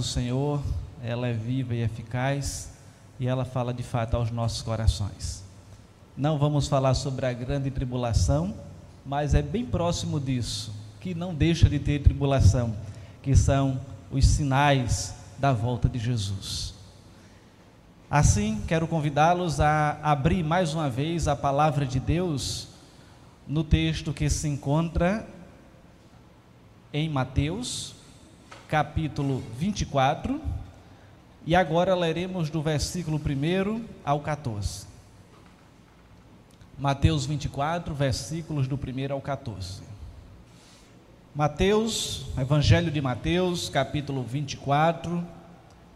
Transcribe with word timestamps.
do 0.00 0.04
Senhor, 0.04 0.62
ela 1.04 1.28
é 1.28 1.34
viva 1.34 1.74
e 1.74 1.82
eficaz 1.82 2.70
e 3.18 3.26
ela 3.26 3.44
fala 3.44 3.74
de 3.74 3.82
fato 3.82 4.16
aos 4.16 4.30
nossos 4.30 4.62
corações. 4.62 5.44
Não 6.16 6.38
vamos 6.38 6.66
falar 6.68 6.94
sobre 6.94 7.26
a 7.26 7.34
grande 7.34 7.70
tribulação, 7.70 8.54
mas 9.04 9.34
é 9.34 9.42
bem 9.42 9.66
próximo 9.66 10.18
disso, 10.18 10.72
que 11.00 11.14
não 11.14 11.34
deixa 11.34 11.68
de 11.68 11.78
ter 11.78 12.00
tribulação, 12.02 12.74
que 13.20 13.36
são 13.36 13.78
os 14.10 14.26
sinais 14.26 15.14
da 15.38 15.52
volta 15.52 15.86
de 15.86 15.98
Jesus. 15.98 16.72
Assim, 18.10 18.62
quero 18.66 18.88
convidá-los 18.88 19.60
a 19.60 19.98
abrir 20.02 20.42
mais 20.42 20.72
uma 20.72 20.88
vez 20.88 21.28
a 21.28 21.36
palavra 21.36 21.84
de 21.84 22.00
Deus 22.00 22.68
no 23.46 23.62
texto 23.62 24.14
que 24.14 24.30
se 24.30 24.48
encontra 24.48 25.28
em 26.90 27.06
Mateus, 27.06 27.99
capítulo 28.70 29.42
24, 29.58 30.40
e 31.44 31.56
agora 31.56 31.92
leremos 31.92 32.48
do 32.50 32.62
versículo 32.62 33.18
1 33.18 33.84
ao 34.04 34.20
14. 34.20 34.86
Mateus 36.78 37.26
24, 37.26 37.92
versículos 37.92 38.68
do 38.68 38.76
1 38.76 39.12
ao 39.12 39.20
14. 39.20 39.82
Mateus, 41.34 42.26
Evangelho 42.38 42.92
de 42.92 43.00
Mateus, 43.00 43.68
capítulo 43.68 44.22
24, 44.22 45.26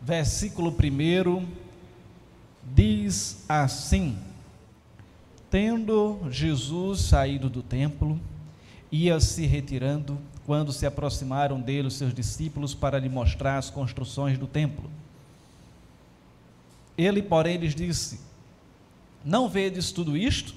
versículo 0.03 0.71
1 0.71 1.47
diz 2.75 3.45
assim: 3.49 4.19
Tendo 5.49 6.19
Jesus 6.29 7.03
saído 7.03 7.49
do 7.49 7.63
templo, 7.63 8.19
ia 8.91 9.21
se 9.21 9.47
retirando 9.47 10.19
quando 10.47 10.73
se 10.73 10.87
aproximaram 10.87 11.61
dele 11.61 11.89
os 11.89 11.95
seus 11.95 12.13
discípulos 12.13 12.75
para 12.75 12.99
lhe 12.99 13.09
mostrar 13.09 13.59
as 13.59 13.71
construções 13.71 14.39
do 14.39 14.47
templo. 14.47 14.91
Ele, 16.97 17.23
porém, 17.23 17.57
lhes 17.57 17.75
disse: 17.75 18.21
Não 19.25 19.49
vedes 19.49 19.91
tudo 19.91 20.17
isto? 20.17 20.55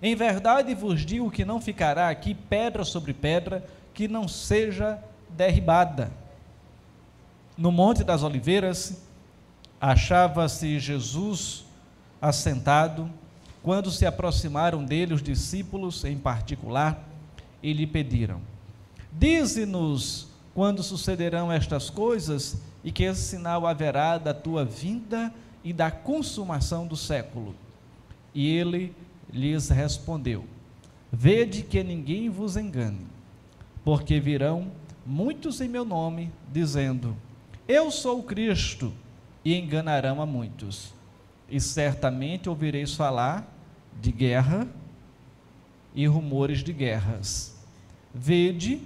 Em 0.00 0.16
verdade 0.16 0.74
vos 0.74 1.04
digo 1.06 1.30
que 1.30 1.44
não 1.44 1.60
ficará 1.60 2.08
aqui 2.08 2.34
pedra 2.34 2.84
sobre 2.84 3.12
pedra 3.12 3.64
que 3.94 4.08
não 4.08 4.26
seja 4.26 4.98
derribada. 5.30 6.10
No 7.56 7.70
Monte 7.70 8.02
das 8.02 8.22
Oliveiras, 8.22 9.00
Achava-se 9.82 10.78
Jesus 10.78 11.64
assentado 12.20 13.10
quando 13.64 13.90
se 13.90 14.06
aproximaram 14.06 14.84
dele 14.84 15.12
os 15.12 15.20
discípulos 15.20 16.04
em 16.04 16.16
particular 16.16 17.02
e 17.60 17.72
lhe 17.72 17.84
pediram: 17.84 18.40
Dize-nos 19.12 20.28
quando 20.54 20.82
sucederão 20.82 21.50
estas 21.50 21.90
coisas 21.90 22.60
e 22.84 22.90
que 22.90 23.04
esse 23.04 23.22
sinal 23.22 23.66
haverá 23.66 24.18
da 24.18 24.34
tua 24.34 24.64
vinda 24.64 25.32
e 25.64 25.72
da 25.72 25.90
consumação 25.90 26.86
do 26.86 26.96
século. 26.96 27.54
E 28.34 28.48
ele 28.48 28.94
lhes 29.32 29.68
respondeu: 29.68 30.44
Vede 31.10 31.62
que 31.62 31.82
ninguém 31.82 32.28
vos 32.28 32.56
engane, 32.56 33.06
porque 33.84 34.18
virão 34.18 34.72
muitos 35.06 35.60
em 35.60 35.68
meu 35.68 35.84
nome, 35.84 36.32
dizendo: 36.52 37.16
Eu 37.68 37.90
sou 37.90 38.20
o 38.20 38.22
Cristo 38.22 38.92
e 39.44 39.54
enganarão 39.54 40.20
a 40.20 40.26
muitos. 40.26 40.94
E 41.48 41.60
certamente 41.60 42.48
ouvireis 42.48 42.94
falar 42.94 43.46
de 44.00 44.10
guerra 44.10 44.66
e 45.94 46.06
rumores 46.06 46.64
de 46.64 46.72
guerras. 46.72 47.54
Vede, 48.14 48.80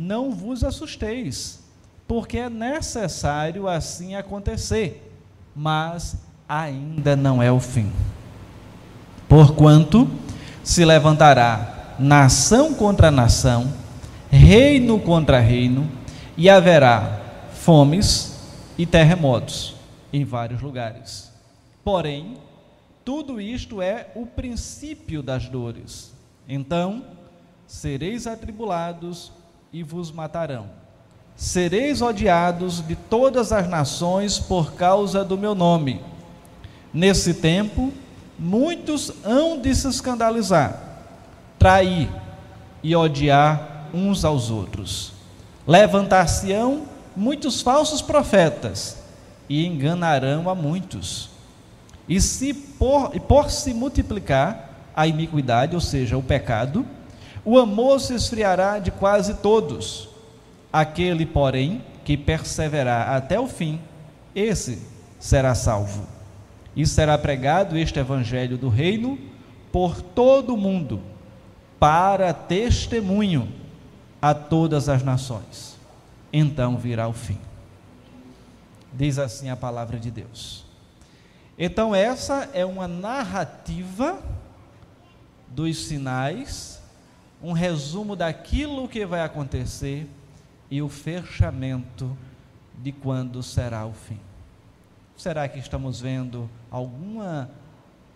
não 0.00 0.30
vos 0.30 0.62
assusteis, 0.62 1.58
porque 2.06 2.38
é 2.38 2.48
necessário 2.48 3.66
assim 3.66 4.14
acontecer, 4.14 5.12
mas 5.56 6.16
ainda 6.48 7.16
não 7.16 7.42
é 7.42 7.50
o 7.50 7.58
fim. 7.58 7.90
Porquanto 9.28 10.08
se 10.62 10.84
levantará 10.84 11.96
nação 11.98 12.72
contra 12.74 13.10
nação, 13.10 13.74
reino 14.30 15.00
contra 15.00 15.40
reino, 15.40 15.90
e 16.36 16.48
haverá 16.48 17.20
fomes 17.52 18.38
e 18.78 18.86
terremotos 18.86 19.74
em 20.12 20.24
vários 20.24 20.62
lugares. 20.62 21.32
Porém, 21.82 22.36
tudo 23.04 23.40
isto 23.40 23.82
é 23.82 24.12
o 24.14 24.24
princípio 24.24 25.24
das 25.24 25.48
dores. 25.48 26.14
Então, 26.48 27.02
sereis 27.66 28.28
atribulados 28.28 29.32
e 29.72 29.82
vos 29.82 30.10
matarão. 30.10 30.66
Sereis 31.36 32.00
odiados 32.02 32.86
de 32.86 32.96
todas 32.96 33.52
as 33.52 33.68
nações 33.68 34.38
por 34.38 34.72
causa 34.72 35.24
do 35.24 35.36
meu 35.36 35.54
nome. 35.54 36.00
Nesse 36.92 37.34
tempo, 37.34 37.92
muitos 38.38 39.12
hão 39.22 39.60
de 39.60 39.74
se 39.74 39.88
escandalizar, 39.88 40.80
trair 41.58 42.08
e 42.82 42.96
odiar 42.96 43.88
uns 43.92 44.24
aos 44.24 44.50
outros. 44.50 45.12
Levantar-se-ão 45.66 46.84
muitos 47.14 47.60
falsos 47.60 48.00
profetas 48.00 48.98
e 49.48 49.66
enganarão 49.66 50.48
a 50.48 50.54
muitos. 50.54 51.30
E 52.08 52.20
se 52.20 52.54
por, 52.54 53.10
por 53.20 53.50
se 53.50 53.74
multiplicar 53.74 54.70
a 54.96 55.06
iniquidade, 55.06 55.74
ou 55.74 55.80
seja, 55.80 56.16
o 56.16 56.22
pecado, 56.22 56.84
o 57.50 57.58
amor 57.58 58.00
se 58.00 58.14
esfriará 58.14 58.78
de 58.78 58.90
quase 58.90 59.34
todos. 59.34 60.08
Aquele, 60.72 61.24
porém, 61.24 61.82
que 62.04 62.16
perseverar 62.16 63.10
até 63.10 63.38
o 63.38 63.46
fim, 63.46 63.80
esse 64.34 64.82
será 65.18 65.54
salvo. 65.54 66.06
E 66.76 66.86
será 66.86 67.16
pregado 67.16 67.76
este 67.76 67.98
evangelho 67.98 68.56
do 68.56 68.68
reino 68.68 69.18
por 69.72 70.00
todo 70.00 70.54
o 70.54 70.56
mundo, 70.56 71.00
para 71.78 72.32
testemunho 72.32 73.52
a 74.20 74.34
todas 74.34 74.88
as 74.88 75.02
nações. 75.02 75.76
Então 76.32 76.76
virá 76.76 77.08
o 77.08 77.12
fim 77.12 77.38
diz 78.92 79.18
assim 79.18 79.48
a 79.48 79.56
palavra 79.56 79.98
de 79.98 80.10
Deus. 80.10 80.64
Então, 81.58 81.94
essa 81.94 82.48
é 82.52 82.64
uma 82.64 82.86
narrativa 82.86 84.20
dos 85.48 85.86
sinais, 85.86 86.77
um 87.42 87.52
resumo 87.52 88.16
daquilo 88.16 88.88
que 88.88 89.06
vai 89.06 89.22
acontecer 89.22 90.08
e 90.70 90.82
o 90.82 90.88
fechamento 90.88 92.16
de 92.76 92.92
quando 92.92 93.42
será 93.42 93.86
o 93.86 93.92
fim. 93.92 94.20
Será 95.16 95.48
que 95.48 95.58
estamos 95.58 96.00
vendo 96.00 96.48
alguma 96.70 97.50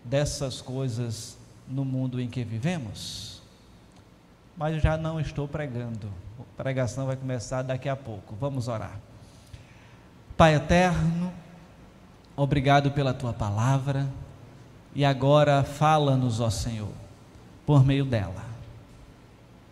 dessas 0.04 0.60
coisas 0.60 1.36
no 1.68 1.84
mundo 1.84 2.20
em 2.20 2.28
que 2.28 2.44
vivemos? 2.44 3.42
Mas 4.56 4.82
já 4.82 4.96
não 4.96 5.18
estou 5.18 5.48
pregando. 5.48 6.08
A 6.38 6.62
pregação 6.62 7.06
vai 7.06 7.16
começar 7.16 7.62
daqui 7.62 7.88
a 7.88 7.96
pouco. 7.96 8.36
Vamos 8.36 8.68
orar. 8.68 9.00
Pai 10.36 10.54
eterno, 10.54 11.32
obrigado 12.36 12.90
pela 12.90 13.14
tua 13.14 13.32
palavra 13.32 14.08
e 14.94 15.04
agora 15.04 15.62
fala-nos, 15.64 16.40
ó 16.40 16.50
Senhor, 16.50 16.92
por 17.64 17.84
meio 17.84 18.04
dela. 18.04 18.51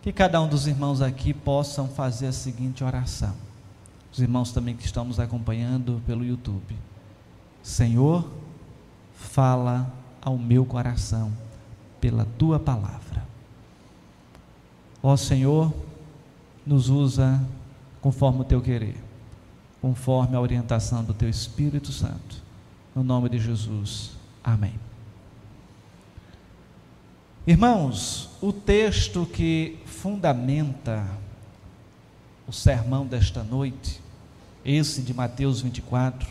Que 0.01 0.11
cada 0.11 0.41
um 0.41 0.47
dos 0.47 0.67
irmãos 0.67 1.01
aqui 1.01 1.33
possam 1.33 1.87
fazer 1.87 2.27
a 2.27 2.31
seguinte 2.31 2.83
oração. 2.83 3.35
Os 4.11 4.19
irmãos 4.19 4.51
também 4.51 4.75
que 4.75 4.85
estão 4.85 5.05
nos 5.05 5.19
acompanhando 5.19 6.01
pelo 6.05 6.25
YouTube. 6.25 6.75
Senhor, 7.61 8.27
fala 9.13 9.91
ao 10.21 10.37
meu 10.37 10.65
coração 10.65 11.31
pela 11.99 12.25
tua 12.37 12.59
palavra. 12.59 13.23
Ó 15.03 15.15
Senhor, 15.15 15.71
nos 16.65 16.89
usa 16.89 17.41
conforme 18.01 18.41
o 18.41 18.43
teu 18.43 18.61
querer 18.61 19.11
conforme 19.81 20.35
a 20.35 20.39
orientação 20.39 21.03
do 21.03 21.13
Teu 21.13 21.27
Espírito 21.27 21.91
Santo. 21.91 22.41
No 22.95 23.03
nome 23.03 23.29
de 23.29 23.39
Jesus. 23.39 24.11
Amém. 24.43 24.90
Irmãos, 27.47 28.29
o 28.39 28.53
texto 28.53 29.25
que 29.25 29.79
fundamenta 29.87 31.07
o 32.47 32.53
sermão 32.53 33.03
desta 33.03 33.43
noite, 33.43 33.99
esse 34.63 35.01
de 35.01 35.11
Mateus 35.11 35.59
24, 35.59 36.29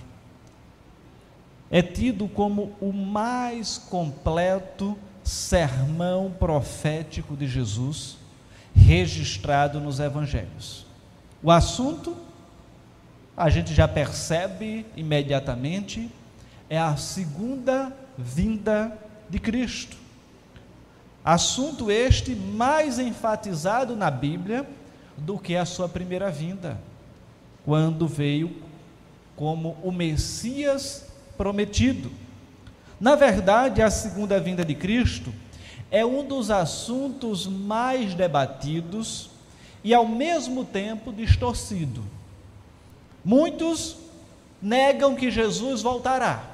é 1.68 1.82
tido 1.82 2.28
como 2.28 2.76
o 2.80 2.92
mais 2.92 3.76
completo 3.76 4.96
sermão 5.24 6.30
profético 6.30 7.36
de 7.36 7.48
Jesus 7.48 8.16
registrado 8.72 9.80
nos 9.80 9.98
evangelhos. 9.98 10.86
O 11.42 11.50
assunto 11.50 12.16
a 13.36 13.50
gente 13.50 13.74
já 13.74 13.88
percebe 13.88 14.86
imediatamente, 14.96 16.08
é 16.68 16.78
a 16.78 16.96
segunda 16.96 17.92
vinda 18.16 18.96
de 19.28 19.40
Cristo. 19.40 19.99
Assunto 21.24 21.90
este 21.90 22.34
mais 22.34 22.98
enfatizado 22.98 23.94
na 23.94 24.10
Bíblia 24.10 24.66
do 25.16 25.38
que 25.38 25.54
a 25.54 25.64
sua 25.64 25.88
primeira 25.88 26.30
vinda, 26.30 26.80
quando 27.64 28.08
veio 28.08 28.56
como 29.36 29.76
o 29.82 29.92
Messias 29.92 31.06
prometido. 31.36 32.10
Na 32.98 33.14
verdade, 33.14 33.82
a 33.82 33.90
segunda 33.90 34.40
vinda 34.40 34.64
de 34.64 34.74
Cristo 34.74 35.32
é 35.90 36.04
um 36.04 36.24
dos 36.24 36.50
assuntos 36.50 37.46
mais 37.46 38.14
debatidos 38.14 39.30
e 39.82 39.92
ao 39.92 40.06
mesmo 40.06 40.64
tempo 40.64 41.12
distorcido. 41.12 42.04
Muitos 43.24 43.96
negam 44.60 45.14
que 45.14 45.30
Jesus 45.30 45.82
voltará. 45.82 46.44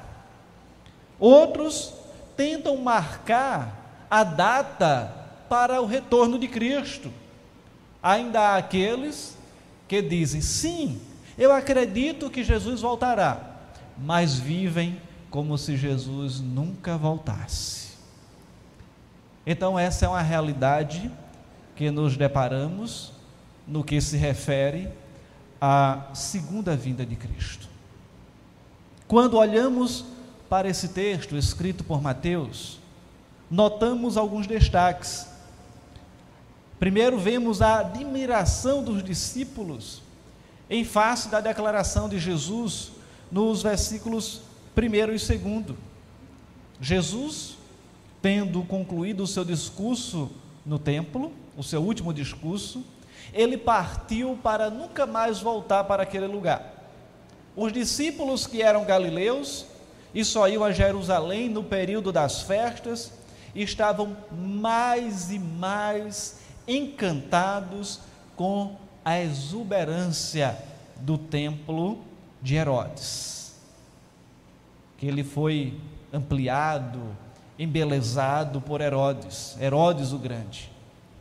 Outros 1.19 1.93
tentam 2.35 2.77
marcar 2.77 3.76
a 4.09 4.23
data 4.23 5.13
para 5.49 5.81
o 5.81 5.85
retorno 5.85 6.37
de 6.37 6.47
Cristo. 6.47 7.11
Ainda 8.01 8.39
há 8.39 8.57
aqueles 8.57 9.37
que 9.87 10.01
dizem: 10.01 10.41
sim, 10.41 11.01
eu 11.37 11.51
acredito 11.51 12.29
que 12.29 12.43
Jesus 12.43 12.81
voltará, 12.81 13.57
mas 13.97 14.37
vivem 14.37 15.01
como 15.29 15.57
se 15.57 15.75
Jesus 15.75 16.39
nunca 16.39 16.97
voltasse. 16.97 17.87
Então, 19.45 19.77
essa 19.79 20.05
é 20.05 20.09
uma 20.09 20.21
realidade 20.21 21.11
que 21.75 21.89
nos 21.89 22.17
deparamos 22.17 23.13
no 23.67 23.83
que 23.83 24.01
se 24.01 24.17
refere 24.17 24.89
à 25.59 26.09
segunda 26.13 26.75
vinda 26.75 27.05
de 27.05 27.15
Cristo. 27.15 27.67
Quando 29.07 29.37
olhamos 29.37 30.05
para 30.49 30.67
esse 30.67 30.89
texto 30.89 31.37
escrito 31.37 31.83
por 31.83 32.01
Mateus, 32.01 32.79
notamos 33.49 34.17
alguns 34.17 34.47
destaques. 34.47 35.27
Primeiro, 36.79 37.17
vemos 37.17 37.61
a 37.61 37.79
admiração 37.79 38.83
dos 38.83 39.03
discípulos 39.03 40.01
em 40.69 40.83
face 40.83 41.29
da 41.29 41.39
declaração 41.39 42.09
de 42.09 42.19
Jesus 42.19 42.91
nos 43.31 43.63
versículos 43.63 44.41
1 44.75 45.33
e 45.33 45.37
2. 45.37 45.77
Jesus, 46.79 47.57
tendo 48.21 48.61
concluído 48.63 49.23
o 49.23 49.27
seu 49.27 49.43
discurso 49.43 50.29
no 50.65 50.77
templo, 50.77 51.31
o 51.55 51.63
seu 51.63 51.81
último 51.81 52.13
discurso, 52.13 52.83
ele 53.33 53.57
partiu 53.57 54.37
para 54.43 54.69
nunca 54.69 55.05
mais 55.05 55.39
voltar 55.39 55.83
para 55.85 56.03
aquele 56.03 56.27
lugar. 56.27 56.73
Os 57.55 57.73
discípulos 57.73 58.45
que 58.45 58.61
eram 58.61 58.85
galileus 58.85 59.65
e 60.13 60.23
só 60.23 60.47
iam 60.47 60.63
a 60.63 60.71
Jerusalém 60.71 61.49
no 61.49 61.63
período 61.63 62.11
das 62.11 62.43
festas, 62.43 63.11
estavam 63.63 64.15
mais 64.31 65.31
e 65.31 65.39
mais 65.39 66.39
encantados 66.67 68.01
com 68.35 68.75
a 69.03 69.19
exuberância 69.19 70.57
do 70.97 71.17
templo 71.17 71.99
de 72.41 72.55
Herodes, 72.55 73.55
que 74.97 75.07
ele 75.07 75.23
foi 75.23 75.79
ampliado, 76.11 76.99
embelezado 77.57 78.61
por 78.61 78.81
Herodes, 78.81 79.57
Herodes 79.59 80.11
o 80.11 80.17
Grande. 80.17 80.69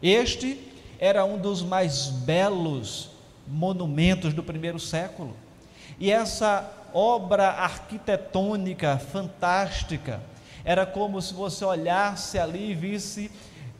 Este 0.02 0.60
era 0.98 1.24
um 1.24 1.38
dos 1.38 1.62
mais 1.62 2.08
belos 2.08 3.10
monumentos 3.46 4.34
do 4.34 4.42
primeiro 4.42 4.78
século. 4.78 5.34
E 5.98 6.10
essa 6.10 6.70
obra 6.92 7.48
arquitetônica 7.48 8.98
fantástica, 8.98 10.20
era 10.66 10.84
como 10.84 11.22
se 11.22 11.32
você 11.32 11.64
olhasse 11.64 12.40
ali 12.40 12.72
e 12.72 12.74
visse 12.74 13.30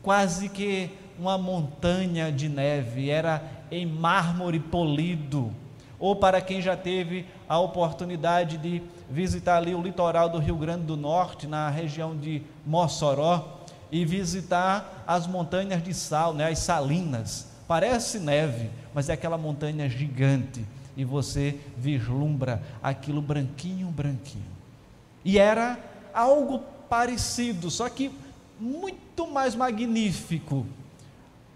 quase 0.01 0.47
que 0.47 0.89
uma 1.19 1.37
montanha 1.37 2.31
de 2.31 2.47
neve, 2.47 3.09
era 3.09 3.43
em 3.69 3.85
mármore 3.85 4.57
polido. 4.57 5.51
Ou 5.99 6.15
para 6.15 6.39
quem 6.39 6.61
já 6.61 6.77
teve 6.77 7.25
a 7.49 7.59
oportunidade 7.59 8.57
de 8.57 8.81
visitar 9.09 9.57
ali 9.57 9.75
o 9.75 9.81
litoral 9.81 10.29
do 10.29 10.37
Rio 10.37 10.55
Grande 10.55 10.85
do 10.85 10.95
Norte, 10.95 11.45
na 11.45 11.69
região 11.69 12.15
de 12.15 12.41
Mossoró, 12.65 13.59
e 13.91 14.05
visitar 14.05 15.03
as 15.05 15.27
montanhas 15.27 15.83
de 15.83 15.93
sal, 15.93 16.33
né, 16.33 16.47
as 16.49 16.59
salinas. 16.59 17.49
Parece 17.67 18.17
neve, 18.17 18.69
mas 18.93 19.09
é 19.09 19.13
aquela 19.13 19.37
montanha 19.37 19.89
gigante 19.89 20.65
e 20.95 21.03
você 21.03 21.59
vislumbra 21.75 22.61
aquilo 22.81 23.21
branquinho, 23.21 23.87
branquinho. 23.87 24.43
E 25.25 25.37
era 25.37 25.77
algo 26.13 26.63
parecido, 26.89 27.69
só 27.69 27.89
que 27.89 28.11
muito 28.59 29.27
mais 29.27 29.55
magnífico 29.55 30.65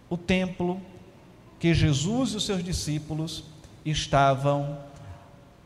o 0.10 0.18
templo 0.18 0.80
que 1.60 1.74
Jesus 1.74 2.32
e 2.32 2.38
os 2.38 2.46
seus 2.46 2.64
discípulos 2.64 3.44
estavam 3.86 4.78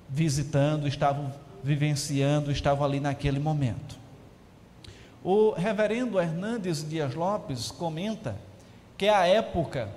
visitando, 0.10 0.88
estavam 0.88 1.34
vivenciando, 1.64 2.52
estavam 2.52 2.86
ali 2.86 3.00
naquele 3.00 3.40
momento. 3.40 3.98
O 5.24 5.52
reverendo 5.52 6.20
Hernandes 6.20 6.88
Dias 6.88 7.16
Lopes 7.16 7.72
comenta 7.72 8.36
que 8.98 9.08
a 9.08 9.26
época, 9.26 9.90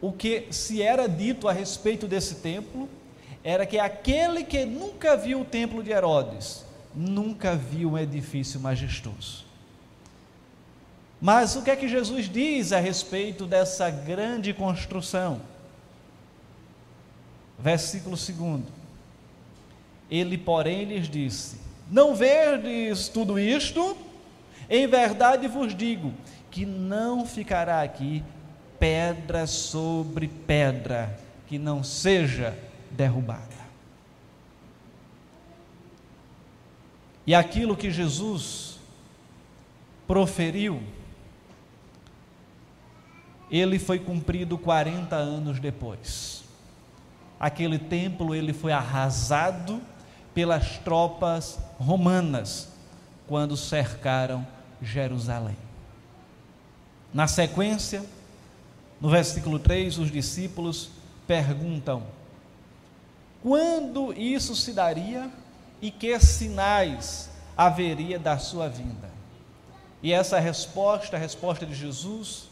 o 0.00 0.12
que 0.12 0.48
se 0.50 0.82
era 0.82 1.08
dito 1.08 1.46
a 1.46 1.52
respeito 1.52 2.08
desse 2.08 2.36
templo, 2.36 2.88
era 3.44 3.64
que 3.64 3.78
aquele 3.78 4.42
que 4.42 4.64
nunca 4.64 5.16
viu 5.16 5.42
o 5.42 5.44
templo 5.44 5.82
de 5.82 5.92
Herodes, 5.92 6.64
nunca 6.94 7.54
viu 7.54 7.92
um 7.92 7.98
edifício 7.98 8.58
majestoso. 8.60 9.44
Mas 11.20 11.54
o 11.56 11.62
que 11.62 11.70
é 11.70 11.76
que 11.76 11.88
Jesus 11.88 12.28
diz 12.28 12.72
a 12.72 12.80
respeito 12.80 13.46
dessa 13.46 13.90
grande 13.90 14.54
construção? 14.54 15.40
Versículo 17.58 18.16
2: 18.16 18.62
Ele, 20.10 20.38
porém, 20.38 20.84
lhes 20.84 21.08
disse: 21.08 21.70
não 21.90 22.14
verdes 22.14 23.08
tudo 23.08 23.38
isto? 23.38 23.96
Em 24.68 24.86
verdade 24.86 25.48
vos 25.48 25.74
digo 25.74 26.14
que 26.50 26.64
não 26.64 27.26
ficará 27.26 27.82
aqui 27.82 28.22
pedra 28.78 29.46
sobre 29.46 30.28
pedra 30.28 31.18
que 31.48 31.58
não 31.58 31.82
seja 31.82 32.56
derrubada. 32.92 33.59
E 37.26 37.34
aquilo 37.34 37.76
que 37.76 37.90
Jesus 37.90 38.78
proferiu, 40.06 40.82
ele 43.50 43.78
foi 43.78 43.98
cumprido 43.98 44.56
40 44.56 45.14
anos 45.16 45.60
depois. 45.60 46.44
Aquele 47.38 47.78
templo 47.78 48.34
ele 48.34 48.52
foi 48.52 48.72
arrasado 48.72 49.80
pelas 50.34 50.78
tropas 50.78 51.58
romanas 51.78 52.68
quando 53.26 53.56
cercaram 53.56 54.46
Jerusalém. 54.82 55.56
Na 57.12 57.26
sequência, 57.26 58.04
no 59.00 59.08
versículo 59.08 59.58
3, 59.58 59.98
os 59.98 60.10
discípulos 60.10 60.90
perguntam: 61.26 62.04
quando 63.42 64.12
isso 64.12 64.54
se 64.54 64.72
daria 64.72 65.30
e 65.80 65.90
que 65.90 66.18
sinais 66.20 67.30
haveria 67.56 68.18
da 68.18 68.38
sua 68.38 68.68
vinda? 68.68 69.10
E 70.02 70.12
essa 70.12 70.38
resposta, 70.38 71.16
a 71.16 71.20
resposta 71.20 71.66
de 71.66 71.74
Jesus, 71.74 72.48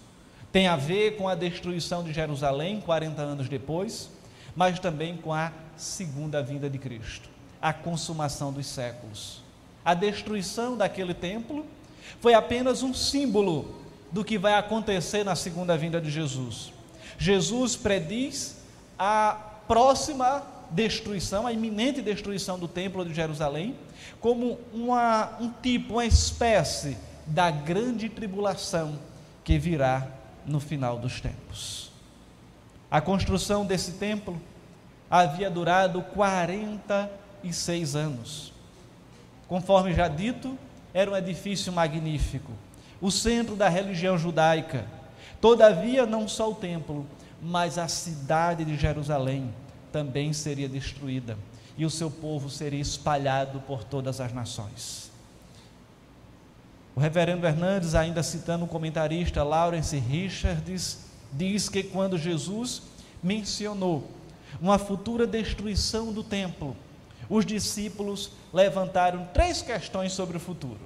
tem 0.52 0.66
a 0.66 0.76
ver 0.76 1.16
com 1.16 1.28
a 1.28 1.34
destruição 1.34 2.02
de 2.02 2.12
Jerusalém 2.12 2.80
40 2.80 3.20
anos 3.20 3.48
depois, 3.48 4.10
mas 4.54 4.78
também 4.78 5.16
com 5.16 5.32
a 5.32 5.52
segunda 5.76 6.42
vinda 6.42 6.68
de 6.68 6.78
Cristo 6.78 7.28
a 7.60 7.72
consumação 7.72 8.52
dos 8.52 8.66
séculos. 8.66 9.40
A 9.84 9.94
destruição 9.94 10.76
daquele 10.76 11.14
templo 11.14 11.66
foi 12.20 12.34
apenas 12.34 12.82
um 12.82 12.94
símbolo 12.94 13.76
do 14.12 14.24
que 14.24 14.38
vai 14.38 14.54
acontecer 14.54 15.24
na 15.24 15.34
segunda 15.34 15.76
vinda 15.76 16.00
de 16.00 16.10
Jesus. 16.10 16.72
Jesus 17.18 17.76
prediz 17.76 18.58
a 18.98 19.36
próxima 19.66 20.42
destruição, 20.70 21.46
a 21.46 21.52
iminente 21.52 22.02
destruição 22.02 22.58
do 22.58 22.68
templo 22.68 23.04
de 23.04 23.14
Jerusalém, 23.14 23.74
como 24.20 24.58
uma, 24.72 25.36
um 25.40 25.50
tipo, 25.50 25.94
uma 25.94 26.06
espécie 26.06 26.96
da 27.26 27.50
grande 27.50 28.08
tribulação 28.08 28.98
que 29.44 29.58
virá 29.58 30.06
no 30.46 30.60
final 30.60 30.98
dos 30.98 31.20
tempos. 31.20 31.90
A 32.90 33.00
construção 33.00 33.66
desse 33.66 33.92
templo 33.92 34.40
havia 35.10 35.50
durado 35.50 36.02
40 36.02 37.10
e 37.44 37.52
seis 37.52 37.94
anos. 37.94 38.52
Conforme 39.46 39.94
já 39.94 40.08
dito, 40.08 40.58
era 40.92 41.10
um 41.10 41.16
edifício 41.16 41.72
magnífico, 41.72 42.52
o 43.00 43.10
centro 43.10 43.54
da 43.54 43.68
religião 43.68 44.18
judaica. 44.18 44.84
Todavia, 45.40 46.04
não 46.04 46.26
só 46.26 46.50
o 46.50 46.54
templo, 46.54 47.06
mas 47.40 47.78
a 47.78 47.86
cidade 47.88 48.64
de 48.64 48.76
Jerusalém 48.76 49.52
também 49.92 50.32
seria 50.32 50.68
destruída 50.68 51.36
e 51.76 51.86
o 51.86 51.90
seu 51.90 52.10
povo 52.10 52.50
seria 52.50 52.80
espalhado 52.80 53.60
por 53.60 53.84
todas 53.84 54.20
as 54.20 54.32
nações. 54.32 55.10
O 56.96 57.00
reverendo 57.00 57.46
Hernandes, 57.46 57.94
ainda 57.94 58.22
citando 58.24 58.64
o 58.64 58.68
comentarista 58.68 59.44
Lawrence 59.44 59.96
Richards, 59.96 60.98
diz 61.32 61.68
que 61.68 61.84
quando 61.84 62.18
Jesus 62.18 62.82
mencionou 63.22 64.10
uma 64.60 64.78
futura 64.78 65.24
destruição 65.24 66.12
do 66.12 66.24
templo, 66.24 66.76
os 67.28 67.46
discípulos 67.46 68.32
levantaram 68.52 69.28
três 69.32 69.62
questões 69.62 70.12
sobre 70.12 70.36
o 70.36 70.40
futuro. 70.40 70.80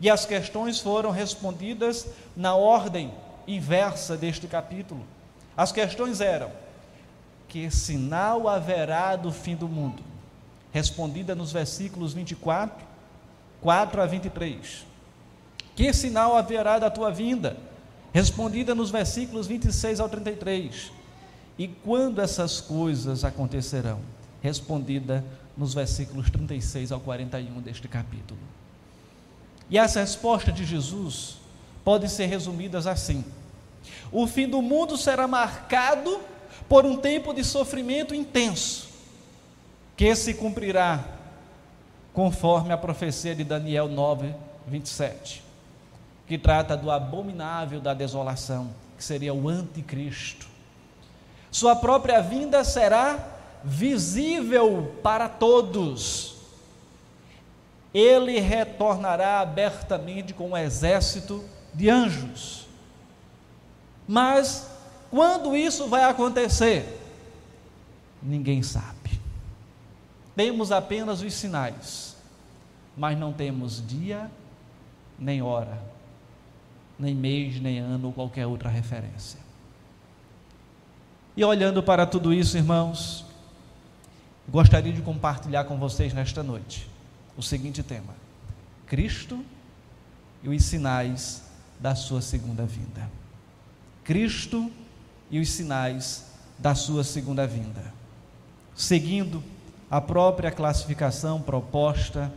E 0.00 0.08
as 0.08 0.24
questões 0.24 0.78
foram 0.78 1.10
respondidas 1.10 2.06
na 2.36 2.54
ordem 2.54 3.12
inversa 3.46 4.16
deste 4.16 4.46
capítulo. 4.46 5.04
As 5.56 5.72
questões 5.72 6.20
eram: 6.20 6.50
que 7.52 7.70
sinal 7.70 8.48
haverá 8.48 9.14
do 9.14 9.30
fim 9.30 9.54
do 9.54 9.68
mundo? 9.68 10.02
Respondida 10.72 11.34
nos 11.34 11.52
versículos 11.52 12.14
24, 12.14 12.82
4 13.60 14.00
a 14.00 14.06
23. 14.06 14.86
Que 15.76 15.92
sinal 15.92 16.34
haverá 16.34 16.78
da 16.78 16.88
tua 16.88 17.10
vinda? 17.10 17.58
Respondida 18.10 18.74
nos 18.74 18.90
versículos 18.90 19.46
26 19.46 20.00
ao 20.00 20.08
33. 20.08 20.92
E 21.58 21.68
quando 21.68 22.22
essas 22.22 22.58
coisas 22.58 23.22
acontecerão? 23.22 24.00
Respondida 24.40 25.22
nos 25.54 25.74
versículos 25.74 26.30
36 26.30 26.90
ao 26.90 27.00
41 27.00 27.60
deste 27.60 27.86
capítulo. 27.86 28.40
E 29.68 29.78
as 29.78 29.94
respostas 29.94 30.54
de 30.54 30.64
Jesus 30.64 31.36
podem 31.84 32.08
ser 32.08 32.26
resumidas 32.26 32.86
assim: 32.86 33.22
O 34.10 34.26
fim 34.26 34.48
do 34.48 34.62
mundo 34.62 34.96
será 34.96 35.28
marcado 35.28 36.31
por 36.72 36.86
um 36.86 36.96
tempo 36.96 37.34
de 37.34 37.44
sofrimento 37.44 38.14
intenso, 38.14 38.88
que 39.94 40.16
se 40.16 40.32
cumprirá 40.32 41.04
conforme 42.14 42.72
a 42.72 42.78
profecia 42.78 43.34
de 43.34 43.44
Daniel 43.44 43.88
9, 43.88 44.34
27, 44.66 45.44
que 46.26 46.38
trata 46.38 46.74
do 46.74 46.90
abominável 46.90 47.78
da 47.78 47.92
desolação, 47.92 48.70
que 48.96 49.04
seria 49.04 49.34
o 49.34 49.50
anticristo. 49.50 50.46
Sua 51.50 51.76
própria 51.76 52.22
vinda 52.22 52.64
será 52.64 53.18
visível 53.62 54.96
para 55.02 55.28
todos. 55.28 56.36
Ele 57.92 58.40
retornará 58.40 59.40
abertamente 59.40 60.32
com 60.32 60.52
um 60.52 60.56
exército 60.56 61.44
de 61.74 61.90
anjos. 61.90 62.66
Mas 64.08 64.71
quando 65.12 65.54
isso 65.54 65.88
vai 65.88 66.04
acontecer? 66.04 66.98
Ninguém 68.22 68.62
sabe. 68.62 69.20
Temos 70.34 70.72
apenas 70.72 71.20
os 71.20 71.34
sinais, 71.34 72.16
mas 72.96 73.18
não 73.18 73.30
temos 73.30 73.86
dia, 73.86 74.30
nem 75.18 75.42
hora, 75.42 75.78
nem 76.98 77.14
mês, 77.14 77.60
nem 77.60 77.78
ano 77.78 78.06
ou 78.06 78.12
qualquer 78.14 78.46
outra 78.46 78.70
referência. 78.70 79.38
E 81.36 81.44
olhando 81.44 81.82
para 81.82 82.06
tudo 82.06 82.32
isso, 82.32 82.56
irmãos, 82.56 83.26
gostaria 84.48 84.94
de 84.94 85.02
compartilhar 85.02 85.64
com 85.64 85.76
vocês 85.76 86.14
nesta 86.14 86.42
noite 86.42 86.88
o 87.36 87.42
seguinte 87.42 87.82
tema: 87.82 88.14
Cristo 88.86 89.44
e 90.42 90.48
os 90.48 90.64
sinais 90.64 91.42
da 91.78 91.94
sua 91.94 92.22
segunda 92.22 92.64
vinda. 92.64 93.10
Cristo 94.02 94.72
e 94.80 94.81
os 95.40 95.50
sinais 95.50 96.26
da 96.58 96.74
sua 96.74 97.04
segunda 97.04 97.46
vinda. 97.46 97.92
Seguindo 98.74 99.42
a 99.90 100.00
própria 100.00 100.50
classificação 100.50 101.40
proposta 101.40 102.32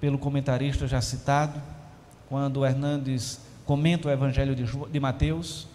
pelo 0.00 0.18
comentarista 0.18 0.86
já 0.86 1.00
citado, 1.00 1.60
quando 2.28 2.64
Hernandes 2.64 3.40
comenta 3.64 4.08
o 4.08 4.10
Evangelho 4.10 4.54
de, 4.54 4.64
de 4.64 5.00
Mateus, 5.00 5.66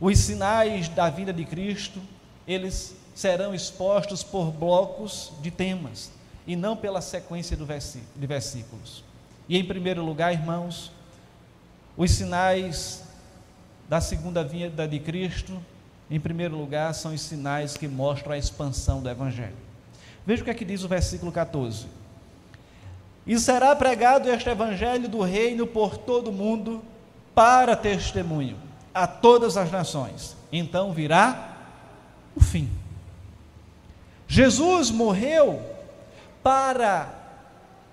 os 0.00 0.18
sinais 0.18 0.88
da 0.88 1.10
vinda 1.10 1.32
de 1.32 1.44
Cristo, 1.44 2.00
eles 2.46 2.96
serão 3.14 3.54
expostos 3.54 4.22
por 4.22 4.50
blocos 4.50 5.32
de 5.42 5.50
temas 5.50 6.10
e 6.46 6.56
não 6.56 6.76
pela 6.76 7.00
sequência 7.00 7.56
de 7.56 8.26
versículos. 8.26 9.04
E 9.48 9.58
em 9.58 9.64
primeiro 9.64 10.04
lugar, 10.04 10.32
irmãos, 10.32 10.90
os 11.96 12.10
sinais 12.12 13.02
da 13.90 14.00
segunda 14.00 14.44
vinda 14.44 14.86
de 14.86 15.00
Cristo, 15.00 15.60
em 16.08 16.20
primeiro 16.20 16.56
lugar, 16.56 16.94
são 16.94 17.12
os 17.12 17.22
sinais 17.22 17.76
que 17.76 17.88
mostram 17.88 18.34
a 18.34 18.38
expansão 18.38 19.02
do 19.02 19.10
Evangelho. 19.10 19.56
Veja 20.24 20.42
o 20.42 20.44
que 20.44 20.50
é 20.52 20.54
que 20.54 20.64
diz 20.64 20.84
o 20.84 20.88
versículo 20.88 21.32
14: 21.32 21.88
E 23.26 23.36
será 23.36 23.74
pregado 23.74 24.30
este 24.30 24.48
Evangelho 24.48 25.08
do 25.08 25.20
Reino 25.22 25.66
por 25.66 25.98
todo 25.98 26.30
o 26.30 26.32
mundo, 26.32 26.84
para 27.34 27.74
testemunho 27.74 28.56
a 28.94 29.08
todas 29.08 29.56
as 29.56 29.72
nações. 29.72 30.36
Então 30.52 30.92
virá 30.92 31.56
o 32.36 32.40
fim. 32.40 32.70
Jesus 34.28 34.92
morreu 34.92 35.60
para 36.44 37.12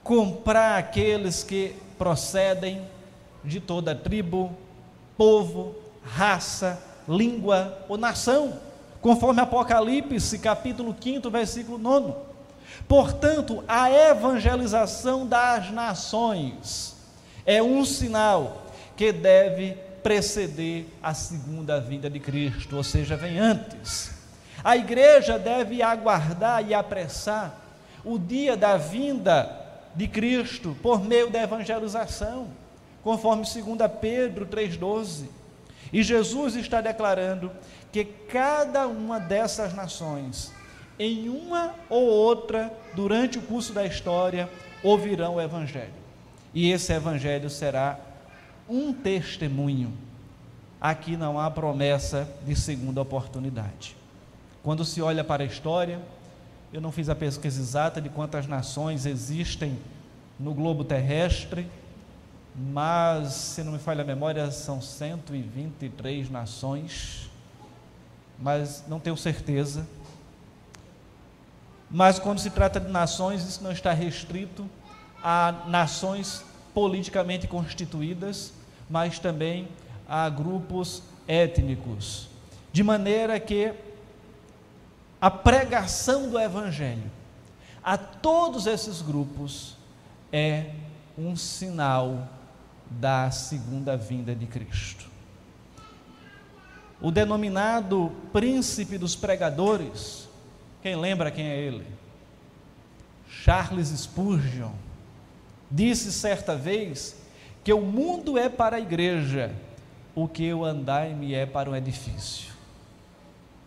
comprar 0.03 0.77
aqueles 0.77 1.43
que 1.43 1.75
procedem 1.97 2.83
de 3.43 3.59
toda 3.59 3.95
tribo, 3.95 4.55
povo, 5.17 5.86
raça, 6.07 6.81
língua 7.07 7.85
ou 7.87 7.97
nação, 7.97 8.59
conforme 9.01 9.41
Apocalipse, 9.41 10.39
capítulo 10.39 10.95
5, 10.99 11.29
versículo 11.29 11.77
9. 11.77 12.13
Portanto, 12.87 13.63
a 13.67 13.89
evangelização 13.91 15.25
das 15.25 15.71
nações 15.71 16.95
é 17.45 17.61
um 17.61 17.83
sinal 17.85 18.65
que 18.95 19.11
deve 19.11 19.77
preceder 20.03 20.85
a 21.01 21.13
segunda 21.13 21.79
vinda 21.79 22.09
de 22.09 22.19
Cristo, 22.19 22.77
ou 22.77 22.83
seja, 22.83 23.15
vem 23.15 23.39
antes. 23.39 24.11
A 24.63 24.75
igreja 24.75 25.37
deve 25.37 25.81
aguardar 25.81 26.67
e 26.67 26.73
apressar 26.73 27.57
o 28.03 28.17
dia 28.17 28.55
da 28.55 28.77
vinda 28.77 29.49
de 29.95 30.07
Cristo 30.07 30.75
por 30.81 31.03
meio 31.03 31.29
da 31.29 31.41
evangelização, 31.41 32.47
conforme 33.03 33.43
2 33.43 33.91
Pedro 33.99 34.45
3,12. 34.45 35.25
E 35.91 36.03
Jesus 36.03 36.55
está 36.55 36.81
declarando 36.81 37.51
que 37.91 38.03
cada 38.03 38.87
uma 38.87 39.19
dessas 39.19 39.73
nações, 39.73 40.51
em 40.99 41.29
uma 41.29 41.75
ou 41.89 42.03
outra, 42.05 42.71
durante 42.95 43.37
o 43.37 43.41
curso 43.41 43.73
da 43.73 43.85
história, 43.85 44.49
ouvirão 44.83 45.35
o 45.35 45.41
Evangelho. 45.41 45.93
E 46.53 46.71
esse 46.71 46.93
Evangelho 46.93 47.49
será 47.49 47.99
um 48.67 48.93
testemunho. 48.93 49.93
Aqui 50.79 51.17
não 51.17 51.39
há 51.39 51.49
promessa 51.49 52.27
de 52.45 52.55
segunda 52.55 53.01
oportunidade. 53.01 53.95
Quando 54.61 54.83
se 54.83 55.01
olha 55.01 55.23
para 55.23 55.43
a 55.43 55.45
história, 55.45 55.99
eu 56.71 56.81
não 56.81 56.91
fiz 56.91 57.09
a 57.09 57.15
pesquisa 57.15 57.61
exata 57.61 58.01
de 58.01 58.09
quantas 58.09 58.45
nações 58.45 59.05
existem 59.05 59.77
no 60.39 60.53
globo 60.53 60.83
terrestre, 60.83 61.67
mas, 62.57 63.33
se 63.33 63.63
não 63.63 63.73
me 63.73 63.77
falha 63.77 64.01
a 64.01 64.05
memória, 64.05 64.49
são 64.49 64.81
123 64.81 66.27
nações, 66.31 67.29
mas 68.39 68.83
não 68.87 68.99
tenho 68.99 69.15
certeza. 69.15 69.87
Mas 71.89 72.17
quando 72.17 72.39
se 72.39 72.49
trata 72.49 72.79
de 72.79 72.91
nações, 72.91 73.47
isso 73.47 73.63
não 73.63 73.71
está 73.71 73.93
restrito 73.93 74.67
a 75.23 75.65
nações 75.67 76.43
politicamente 76.73 77.47
constituídas, 77.47 78.51
mas 78.89 79.19
também 79.19 79.67
a 80.09 80.27
grupos 80.27 81.03
étnicos, 81.27 82.27
de 82.71 82.83
maneira 82.83 83.39
que 83.39 83.73
a 85.21 85.29
pregação 85.29 86.29
do 86.29 86.39
Evangelho 86.39 87.11
a 87.83 87.97
todos 87.97 88.67
esses 88.67 89.01
grupos 89.01 89.75
é 90.31 90.71
um 91.17 91.35
sinal 91.35 92.27
da 92.89 93.29
segunda 93.31 93.95
vinda 93.95 94.35
de 94.35 94.45
Cristo. 94.45 95.07
O 97.01 97.11
denominado 97.11 98.11
príncipe 98.33 98.97
dos 98.97 99.15
pregadores, 99.15 100.27
quem 100.81 100.95
lembra 100.95 101.31
quem 101.31 101.47
é 101.47 101.59
ele? 101.59 101.85
Charles 103.29 103.89
Spurgeon, 103.89 104.71
disse 105.69 106.11
certa 106.11 106.55
vez 106.55 107.15
que 107.63 107.71
o 107.71 107.81
mundo 107.81 108.37
é 108.37 108.49
para 108.49 108.77
a 108.77 108.79
igreja 108.79 109.53
o 110.15 110.27
que 110.27 110.51
o 110.53 110.65
andaime 110.65 111.33
é 111.35 111.45
para 111.45 111.69
o 111.69 111.75
edifício. 111.75 112.51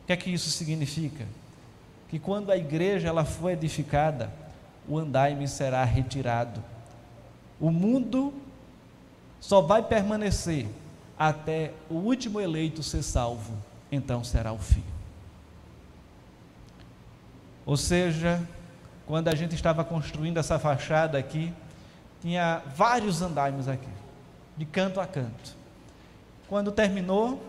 O 0.03 0.07
que 0.07 0.13
é 0.13 0.17
que 0.17 0.31
isso 0.31 0.51
significa? 0.51 1.27
que 2.11 2.19
quando 2.19 2.51
a 2.51 2.57
igreja 2.57 3.07
ela 3.07 3.25
for 3.25 3.51
edificada, 3.51 4.33
o 4.89 4.99
andaime 4.99 5.47
será 5.47 5.85
retirado. 5.85 6.61
O 7.61 7.71
mundo 7.71 8.35
só 9.41 9.61
vai 9.61 9.83
permanecer 9.83 10.69
até 11.19 11.73
o 11.89 11.95
último 11.95 12.41
eleito 12.41 12.83
ser 12.83 13.03
salvo, 13.03 13.53
então 13.91 14.23
será 14.23 14.53
o 14.53 14.59
fim. 14.59 14.85
Ou 17.67 17.77
seja, 17.77 18.41
quando 19.07 19.29
a 19.29 19.35
gente 19.35 19.55
estava 19.55 19.85
construindo 19.85 20.39
essa 20.39 20.59
fachada 20.59 21.19
aqui, 21.19 21.53
tinha 22.21 22.63
vários 22.77 23.23
andaimes 23.23 23.67
aqui, 23.67 23.89
de 24.57 24.65
canto 24.65 25.01
a 25.01 25.07
canto. 25.07 25.57
Quando 26.49 26.71
terminou, 26.71 27.43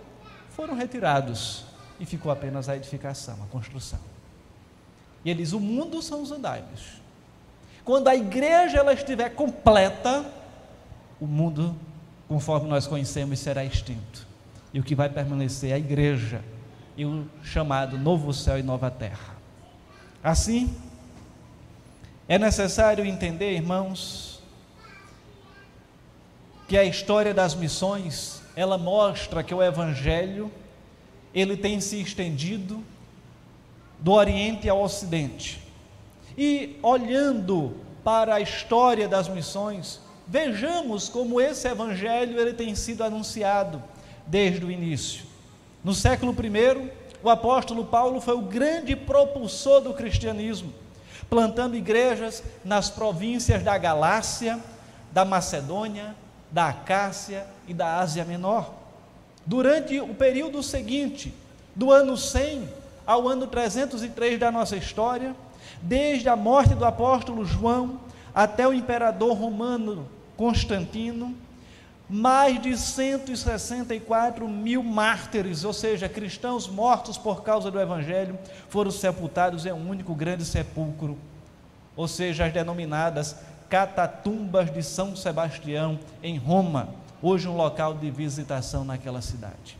foram 0.50 0.76
retirados 0.76 1.66
e 2.00 2.06
ficou 2.06 2.32
apenas 2.32 2.70
a 2.70 2.76
edificação, 2.76 3.38
a 3.44 3.48
construção. 3.48 4.00
E 5.24 5.30
ele 5.30 5.44
diz: 5.44 5.54
o 5.54 5.60
mundo 5.60 6.02
são 6.02 6.22
os 6.22 6.32
andaimes. 6.32 7.02
Quando 7.84 8.08
a 8.08 8.16
igreja 8.16 8.78
ela 8.78 8.94
estiver 8.94 9.30
completa, 9.30 10.26
o 11.22 11.28
mundo, 11.28 11.76
conforme 12.28 12.68
nós 12.68 12.88
conhecemos, 12.88 13.40
será 13.40 13.64
extinto. 13.64 14.28
E 14.74 14.80
o 14.80 14.84
que 14.84 14.96
vai 14.96 15.08
permanecer 15.08 15.70
é 15.70 15.74
a 15.76 15.78
igreja 15.78 16.44
e 16.98 17.06
o 17.06 17.28
chamado 17.44 17.98
novo 17.98 18.34
céu 18.34 18.58
e 18.58 18.64
nova 18.64 18.90
terra. 18.90 19.36
Assim, 20.24 20.76
é 22.28 22.40
necessário 22.40 23.06
entender, 23.06 23.54
irmãos, 23.54 24.42
que 26.68 26.76
a 26.78 26.84
história 26.84 27.34
das 27.34 27.54
missões, 27.54 28.42
ela 28.56 28.78
mostra 28.78 29.44
que 29.44 29.54
o 29.54 29.62
evangelho 29.62 30.52
ele 31.34 31.56
tem 31.56 31.80
se 31.80 32.02
estendido 32.02 32.84
do 34.00 34.14
Oriente 34.14 34.68
ao 34.68 34.82
Ocidente. 34.82 35.62
E 36.38 36.80
olhando 36.82 37.76
para 38.04 38.36
a 38.36 38.42
história 38.42 39.08
das 39.08 39.30
missões, 39.30 40.00
vejamos 40.32 41.10
como 41.10 41.42
esse 41.42 41.68
evangelho 41.68 42.40
ele 42.40 42.54
tem 42.54 42.74
sido 42.74 43.04
anunciado 43.04 43.84
desde 44.26 44.64
o 44.64 44.72
início. 44.72 45.26
No 45.84 45.94
século 45.94 46.34
I, 46.34 46.90
o 47.22 47.30
apóstolo 47.30 47.84
Paulo 47.84 48.22
foi 48.22 48.36
o 48.36 48.42
grande 48.42 48.96
propulsor 48.96 49.82
do 49.82 49.94
cristianismo, 49.94 50.74
plantando 51.30 51.76
igrejas 51.76 52.42
nas 52.64 52.90
províncias 52.90 53.62
da 53.62 53.78
Galácia, 53.78 54.58
da 55.12 55.26
Macedônia, 55.26 56.16
da 56.50 56.70
Acácia 56.70 57.46
e 57.68 57.74
da 57.74 57.98
Ásia 58.00 58.24
Menor. 58.24 58.74
Durante 59.46 60.00
o 60.00 60.14
período 60.14 60.64
seguinte, 60.64 61.34
do 61.76 61.92
ano 61.92 62.16
100 62.16 62.70
ao 63.06 63.28
ano 63.28 63.48
303 63.48 64.40
da 64.40 64.50
nossa 64.50 64.78
história, 64.78 65.36
desde 65.82 66.30
a 66.30 66.38
morte 66.38 66.74
do 66.74 66.86
apóstolo 66.86 67.44
João 67.44 68.00
até 68.34 68.66
o 68.66 68.74
imperador 68.74 69.34
romano 69.34 70.08
Constantino, 70.42 71.36
mais 72.10 72.60
de 72.60 72.76
164 72.76 74.50
mil 74.50 74.82
mártires, 74.82 75.64
ou 75.64 75.72
seja, 75.72 76.10
cristãos 76.10 76.68
mortos 76.68 77.16
por 77.16 77.44
causa 77.44 77.70
do 77.70 77.80
Evangelho, 77.80 78.40
foram 78.68 78.90
sepultados 78.90 79.68
em 79.68 79.72
um 79.72 79.88
único 79.88 80.16
grande 80.16 80.44
sepulcro, 80.44 81.16
ou 81.96 82.08
seja, 82.08 82.48
as 82.48 82.52
denominadas 82.52 83.36
catatumbas 83.70 84.74
de 84.74 84.82
São 84.82 85.16
Sebastião, 85.16 86.00
em 86.24 86.40
Roma, 86.40 86.90
hoje 87.22 87.48
um 87.48 87.56
local 87.56 87.94
de 87.94 88.10
visitação 88.10 88.84
naquela 88.84 89.22
cidade. 89.22 89.78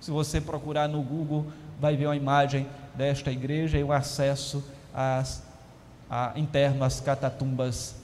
Se 0.00 0.10
você 0.10 0.40
procurar 0.40 0.88
no 0.88 1.00
Google, 1.00 1.46
vai 1.80 1.96
ver 1.96 2.06
uma 2.06 2.16
imagem 2.16 2.66
desta 2.92 3.30
igreja 3.30 3.78
e 3.78 3.84
o 3.84 3.92
acesso 3.92 4.64
às, 4.92 5.44
interno 6.34 6.82
às 6.82 6.98
catatumbas 6.98 7.94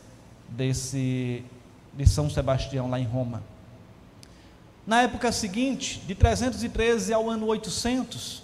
desse, 0.48 1.44
de 1.95 2.07
São 2.09 2.28
Sebastião, 2.30 2.88
lá 2.88 2.99
em 2.99 3.04
Roma. 3.04 3.42
Na 4.87 5.02
época 5.02 5.30
seguinte, 5.33 6.00
de 6.07 6.14
313 6.14 7.12
ao 7.12 7.28
ano 7.28 7.47
800, 7.47 8.42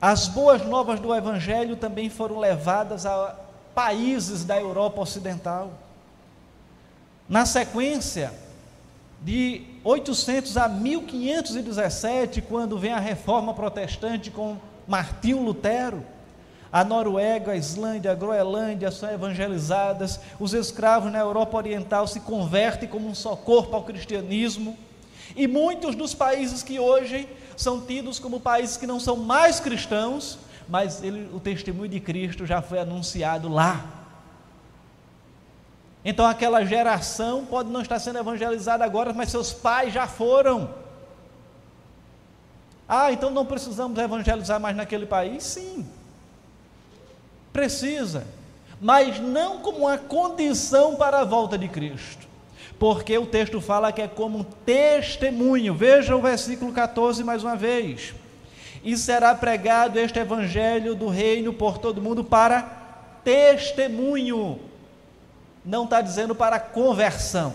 as 0.00 0.28
boas 0.28 0.64
novas 0.64 1.00
do 1.00 1.14
Evangelho 1.14 1.76
também 1.76 2.08
foram 2.08 2.38
levadas 2.38 3.06
a 3.06 3.34
países 3.74 4.44
da 4.44 4.58
Europa 4.58 5.00
Ocidental. 5.00 5.72
Na 7.28 7.44
sequência, 7.44 8.32
de 9.22 9.62
800 9.82 10.56
a 10.56 10.68
1517, 10.68 12.40
quando 12.42 12.78
vem 12.78 12.92
a 12.92 12.98
reforma 12.98 13.52
protestante 13.52 14.30
com 14.30 14.56
Martinho 14.86 15.42
Lutero, 15.42 16.04
a 16.76 16.84
Noruega, 16.84 17.52
a 17.52 17.56
Islândia, 17.56 18.12
a 18.12 18.14
Groenlândia 18.14 18.90
são 18.90 19.10
evangelizadas, 19.10 20.20
os 20.38 20.52
escravos 20.52 21.10
na 21.10 21.18
Europa 21.18 21.56
Oriental 21.56 22.06
se 22.06 22.20
convertem 22.20 22.86
como 22.86 23.08
um 23.08 23.14
só 23.14 23.34
corpo 23.34 23.74
ao 23.74 23.82
cristianismo, 23.82 24.76
e 25.34 25.46
muitos 25.46 25.94
dos 25.94 26.12
países 26.12 26.62
que 26.62 26.78
hoje 26.78 27.26
são 27.56 27.80
tidos 27.80 28.18
como 28.18 28.38
países 28.38 28.76
que 28.76 28.86
não 28.86 29.00
são 29.00 29.16
mais 29.16 29.58
cristãos, 29.58 30.38
mas 30.68 31.02
ele, 31.02 31.30
o 31.32 31.40
testemunho 31.40 31.88
de 31.88 31.98
Cristo 31.98 32.44
já 32.44 32.60
foi 32.60 32.78
anunciado 32.78 33.48
lá. 33.48 33.82
Então 36.04 36.26
aquela 36.26 36.62
geração 36.62 37.46
pode 37.46 37.70
não 37.70 37.80
estar 37.80 37.98
sendo 37.98 38.18
evangelizada 38.18 38.84
agora, 38.84 39.14
mas 39.14 39.30
seus 39.30 39.50
pais 39.50 39.94
já 39.94 40.06
foram. 40.06 40.74
Ah, 42.86 43.10
então 43.10 43.30
não 43.30 43.46
precisamos 43.46 43.98
evangelizar 43.98 44.60
mais 44.60 44.76
naquele 44.76 45.06
país? 45.06 45.42
Sim. 45.42 45.95
Precisa. 47.56 48.26
Mas 48.80 49.18
não 49.18 49.58
como 49.58 49.78
uma 49.78 49.96
condição 49.96 50.96
para 50.96 51.20
a 51.20 51.24
volta 51.24 51.56
de 51.56 51.68
Cristo. 51.68 52.26
Porque 52.78 53.16
o 53.16 53.26
texto 53.26 53.60
fala 53.60 53.90
que 53.90 54.02
é 54.02 54.08
como 54.08 54.44
testemunho. 54.44 55.74
Veja 55.74 56.14
o 56.14 56.20
versículo 56.20 56.72
14 56.72 57.24
mais 57.24 57.42
uma 57.42 57.56
vez. 57.56 58.14
E 58.84 58.96
será 58.96 59.34
pregado 59.34 59.98
este 59.98 60.18
evangelho 60.18 60.94
do 60.94 61.08
reino 61.08 61.52
por 61.52 61.78
todo 61.78 62.02
mundo 62.02 62.22
para 62.22 62.84
testemunho 63.24 64.60
não 65.66 65.82
está 65.82 66.00
dizendo 66.00 66.32
para 66.32 66.60
conversão, 66.60 67.52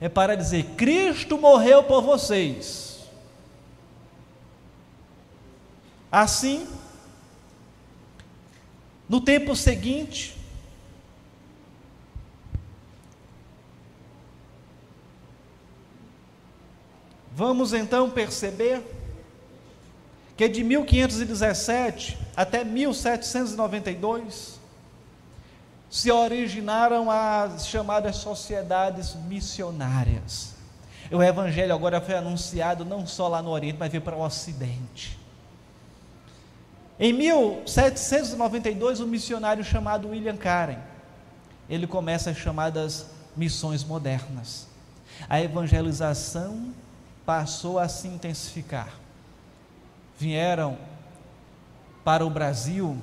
é 0.00 0.08
para 0.08 0.34
dizer: 0.34 0.64
Cristo 0.76 1.36
morreu 1.36 1.84
por 1.84 2.00
vocês. 2.00 3.02
Assim, 6.10 6.66
no 9.12 9.20
tempo 9.20 9.54
seguinte, 9.54 10.34
vamos 17.30 17.74
então 17.74 18.08
perceber 18.08 18.80
que 20.34 20.48
de 20.48 20.64
1517 20.64 22.18
até 22.34 22.64
1792, 22.64 24.58
se 25.90 26.10
originaram 26.10 27.10
as 27.10 27.66
chamadas 27.66 28.16
sociedades 28.16 29.14
missionárias. 29.14 30.54
O 31.10 31.22
Evangelho 31.22 31.74
agora 31.74 32.00
foi 32.00 32.14
anunciado 32.14 32.82
não 32.82 33.06
só 33.06 33.28
lá 33.28 33.42
no 33.42 33.50
Oriente, 33.50 33.76
mas 33.78 33.92
veio 33.92 34.02
para 34.02 34.16
o 34.16 34.22
Ocidente. 34.22 35.21
Em 37.04 37.12
1792, 37.12 39.00
um 39.00 39.08
missionário 39.08 39.64
chamado 39.64 40.10
William 40.10 40.36
Karen, 40.36 40.78
ele 41.68 41.84
começa 41.84 42.30
as 42.30 42.36
chamadas 42.36 43.06
missões 43.36 43.82
modernas. 43.82 44.68
A 45.28 45.42
evangelização 45.42 46.72
passou 47.26 47.80
a 47.80 47.88
se 47.88 48.06
intensificar. 48.06 48.88
Vieram 50.16 50.78
para 52.04 52.24
o 52.24 52.30
Brasil 52.30 52.96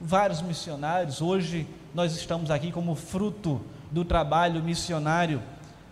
vários 0.00 0.40
missionários, 0.40 1.20
hoje 1.20 1.68
nós 1.94 2.16
estamos 2.16 2.50
aqui 2.50 2.72
como 2.72 2.94
fruto 2.94 3.60
do 3.90 4.06
trabalho 4.06 4.62
missionário 4.62 5.42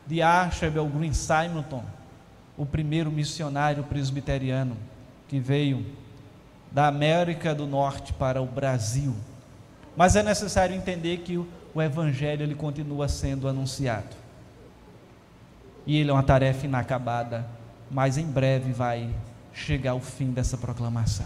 de 0.06 0.22
Archibald 0.22 0.90
Green 0.90 1.12
Simonton, 1.12 1.84
o 2.56 2.64
primeiro 2.64 3.10
missionário 3.12 3.84
presbiteriano 3.84 4.74
que 5.28 5.38
veio 5.38 5.84
da 6.76 6.88
América 6.88 7.54
do 7.54 7.66
Norte 7.66 8.12
para 8.12 8.42
o 8.42 8.44
Brasil. 8.44 9.16
Mas 9.96 10.14
é 10.14 10.22
necessário 10.22 10.76
entender 10.76 11.20
que 11.20 11.38
o, 11.38 11.80
evangelho 11.80 12.42
ele 12.42 12.54
continua 12.54 13.08
sendo 13.08 13.48
anunciado. 13.48 14.14
E 15.86 15.96
ele 15.96 16.10
é 16.10 16.12
uma 16.12 16.22
tarefa 16.22 16.66
inacabada, 16.66 17.46
mas 17.90 18.18
em 18.18 18.26
breve 18.26 18.74
vai 18.74 19.08
chegar 19.54 19.94
o 19.94 20.02
fim 20.02 20.32
dessa 20.32 20.58
proclamação. 20.58 21.24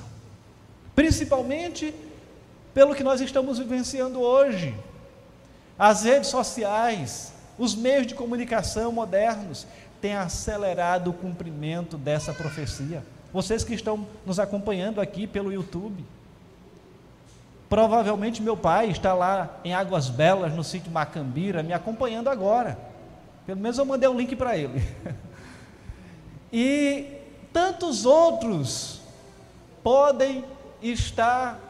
Principalmente 0.95 1.93
pelo 2.73 2.95
que 2.95 3.03
nós 3.03 3.21
estamos 3.21 3.59
vivenciando 3.59 4.21
hoje. 4.21 4.73
As 5.77 6.05
redes 6.05 6.29
sociais, 6.29 7.33
os 7.59 7.75
meios 7.75 8.07
de 8.07 8.15
comunicação 8.15 8.93
modernos 8.93 9.67
têm 10.01 10.15
acelerado 10.15 11.11
o 11.11 11.13
cumprimento 11.13 11.99
dessa 11.99 12.33
profecia. 12.33 13.03
Vocês 13.33 13.63
que 13.63 13.75
estão 13.75 14.07
nos 14.27 14.41
acompanhando 14.41 15.01
aqui 15.01 15.27
pelo 15.27 15.53
YouTube, 15.53 16.05
provavelmente 17.69 18.43
meu 18.43 18.57
pai 18.57 18.91
está 18.91 19.15
lá 19.15 19.61
em 19.65 19.73
Águas 19.73 20.09
Belas, 20.09 20.53
no 20.53 20.65
sítio 20.65 20.91
Macambira, 20.91 21.63
me 21.63 21.73
acompanhando 21.73 22.29
agora. 22.29 22.77
Pelo 23.47 23.61
menos 23.61 23.79
eu 23.79 23.85
mandei 23.85 24.09
um 24.09 24.17
link 24.17 24.35
para 24.35 24.57
ele. 24.57 24.83
e 26.53 27.07
tantos 27.53 28.05
outros 28.05 29.01
podem 29.83 30.45
estar 30.83 31.61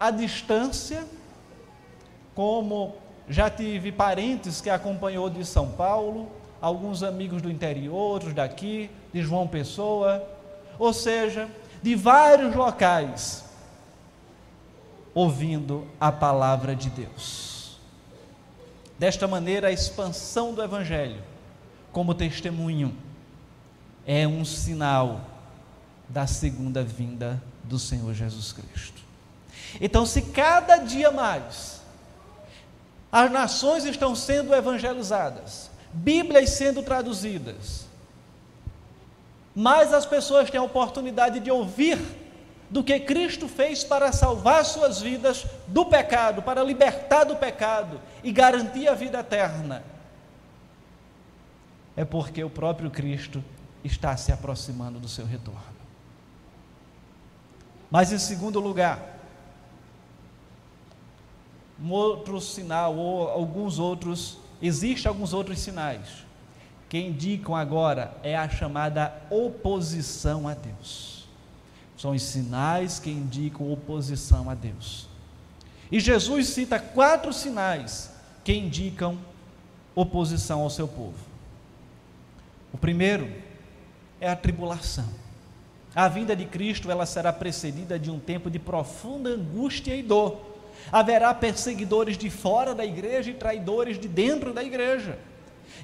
à 0.00 0.10
distância, 0.10 1.04
como 2.34 2.94
já 3.28 3.50
tive 3.50 3.92
parentes 3.92 4.60
que 4.60 4.70
acompanhou 4.70 5.28
de 5.28 5.44
São 5.44 5.68
Paulo, 5.68 6.30
alguns 6.60 7.02
amigos 7.02 7.42
do 7.42 7.50
interior, 7.50 7.94
outros 7.94 8.32
daqui, 8.32 8.90
de 9.12 9.22
João 9.22 9.46
Pessoa, 9.46 10.26
ou 10.78 10.92
seja, 10.92 11.48
de 11.82 11.94
vários 11.94 12.54
locais, 12.54 13.44
ouvindo 15.14 15.86
a 16.00 16.10
palavra 16.12 16.74
de 16.74 16.90
Deus. 16.90 17.78
Desta 18.98 19.26
maneira, 19.26 19.68
a 19.68 19.72
expansão 19.72 20.54
do 20.54 20.62
Evangelho, 20.62 21.22
como 21.92 22.14
testemunho, 22.14 22.96
é 24.06 24.26
um 24.26 24.44
sinal 24.44 25.20
da 26.08 26.26
segunda 26.26 26.82
vinda 26.82 27.42
do 27.64 27.78
Senhor 27.78 28.14
Jesus 28.14 28.52
Cristo. 28.52 29.02
Então, 29.80 30.06
se 30.06 30.22
cada 30.22 30.78
dia 30.78 31.10
mais 31.10 31.80
as 33.10 33.30
nações 33.30 33.84
estão 33.84 34.14
sendo 34.14 34.54
evangelizadas, 34.54 35.70
Bíblias 35.92 36.50
sendo 36.50 36.82
traduzidas, 36.82 37.85
mais 39.56 39.94
as 39.94 40.04
pessoas 40.04 40.50
têm 40.50 40.60
a 40.60 40.62
oportunidade 40.62 41.40
de 41.40 41.50
ouvir 41.50 41.98
do 42.68 42.84
que 42.84 43.00
Cristo 43.00 43.48
fez 43.48 43.82
para 43.82 44.12
salvar 44.12 44.62
suas 44.66 45.00
vidas 45.00 45.46
do 45.66 45.86
pecado, 45.86 46.42
para 46.42 46.62
libertar 46.62 47.24
do 47.24 47.36
pecado 47.36 47.98
e 48.22 48.30
garantir 48.30 48.86
a 48.86 48.94
vida 48.94 49.20
eterna. 49.20 49.82
É 51.96 52.04
porque 52.04 52.44
o 52.44 52.50
próprio 52.50 52.90
Cristo 52.90 53.42
está 53.82 54.14
se 54.18 54.30
aproximando 54.30 55.00
do 55.00 55.08
seu 55.08 55.24
retorno. 55.24 55.62
Mas 57.90 58.12
em 58.12 58.18
segundo 58.18 58.60
lugar, 58.60 59.16
um 61.80 61.90
outro 61.92 62.38
sinal, 62.42 62.94
ou 62.94 63.26
alguns 63.30 63.78
outros, 63.78 64.36
existem 64.60 65.08
alguns 65.08 65.32
outros 65.32 65.60
sinais 65.60 66.26
que 66.88 66.98
indicam 66.98 67.54
agora 67.54 68.16
é 68.22 68.36
a 68.36 68.48
chamada 68.48 69.12
oposição 69.30 70.46
a 70.46 70.54
Deus. 70.54 71.26
São 71.96 72.12
os 72.12 72.22
sinais 72.22 72.98
que 72.98 73.10
indicam 73.10 73.72
oposição 73.72 74.48
a 74.50 74.54
Deus. 74.54 75.08
E 75.90 75.98
Jesus 75.98 76.48
cita 76.48 76.78
quatro 76.78 77.32
sinais 77.32 78.10
que 78.44 78.52
indicam 78.52 79.18
oposição 79.94 80.60
ao 80.60 80.70
seu 80.70 80.86
povo. 80.86 81.18
O 82.72 82.78
primeiro 82.78 83.32
é 84.20 84.28
a 84.28 84.36
tribulação. 84.36 85.08
A 85.94 86.08
vinda 86.08 86.36
de 86.36 86.44
Cristo 86.44 86.90
ela 86.90 87.06
será 87.06 87.32
precedida 87.32 87.98
de 87.98 88.10
um 88.10 88.18
tempo 88.18 88.50
de 88.50 88.58
profunda 88.58 89.30
angústia 89.30 89.96
e 89.96 90.02
dor. 90.02 90.38
Haverá 90.92 91.32
perseguidores 91.32 92.18
de 92.18 92.28
fora 92.28 92.74
da 92.74 92.84
igreja 92.84 93.30
e 93.30 93.34
traidores 93.34 93.98
de 93.98 94.06
dentro 94.06 94.52
da 94.52 94.62
igreja. 94.62 95.18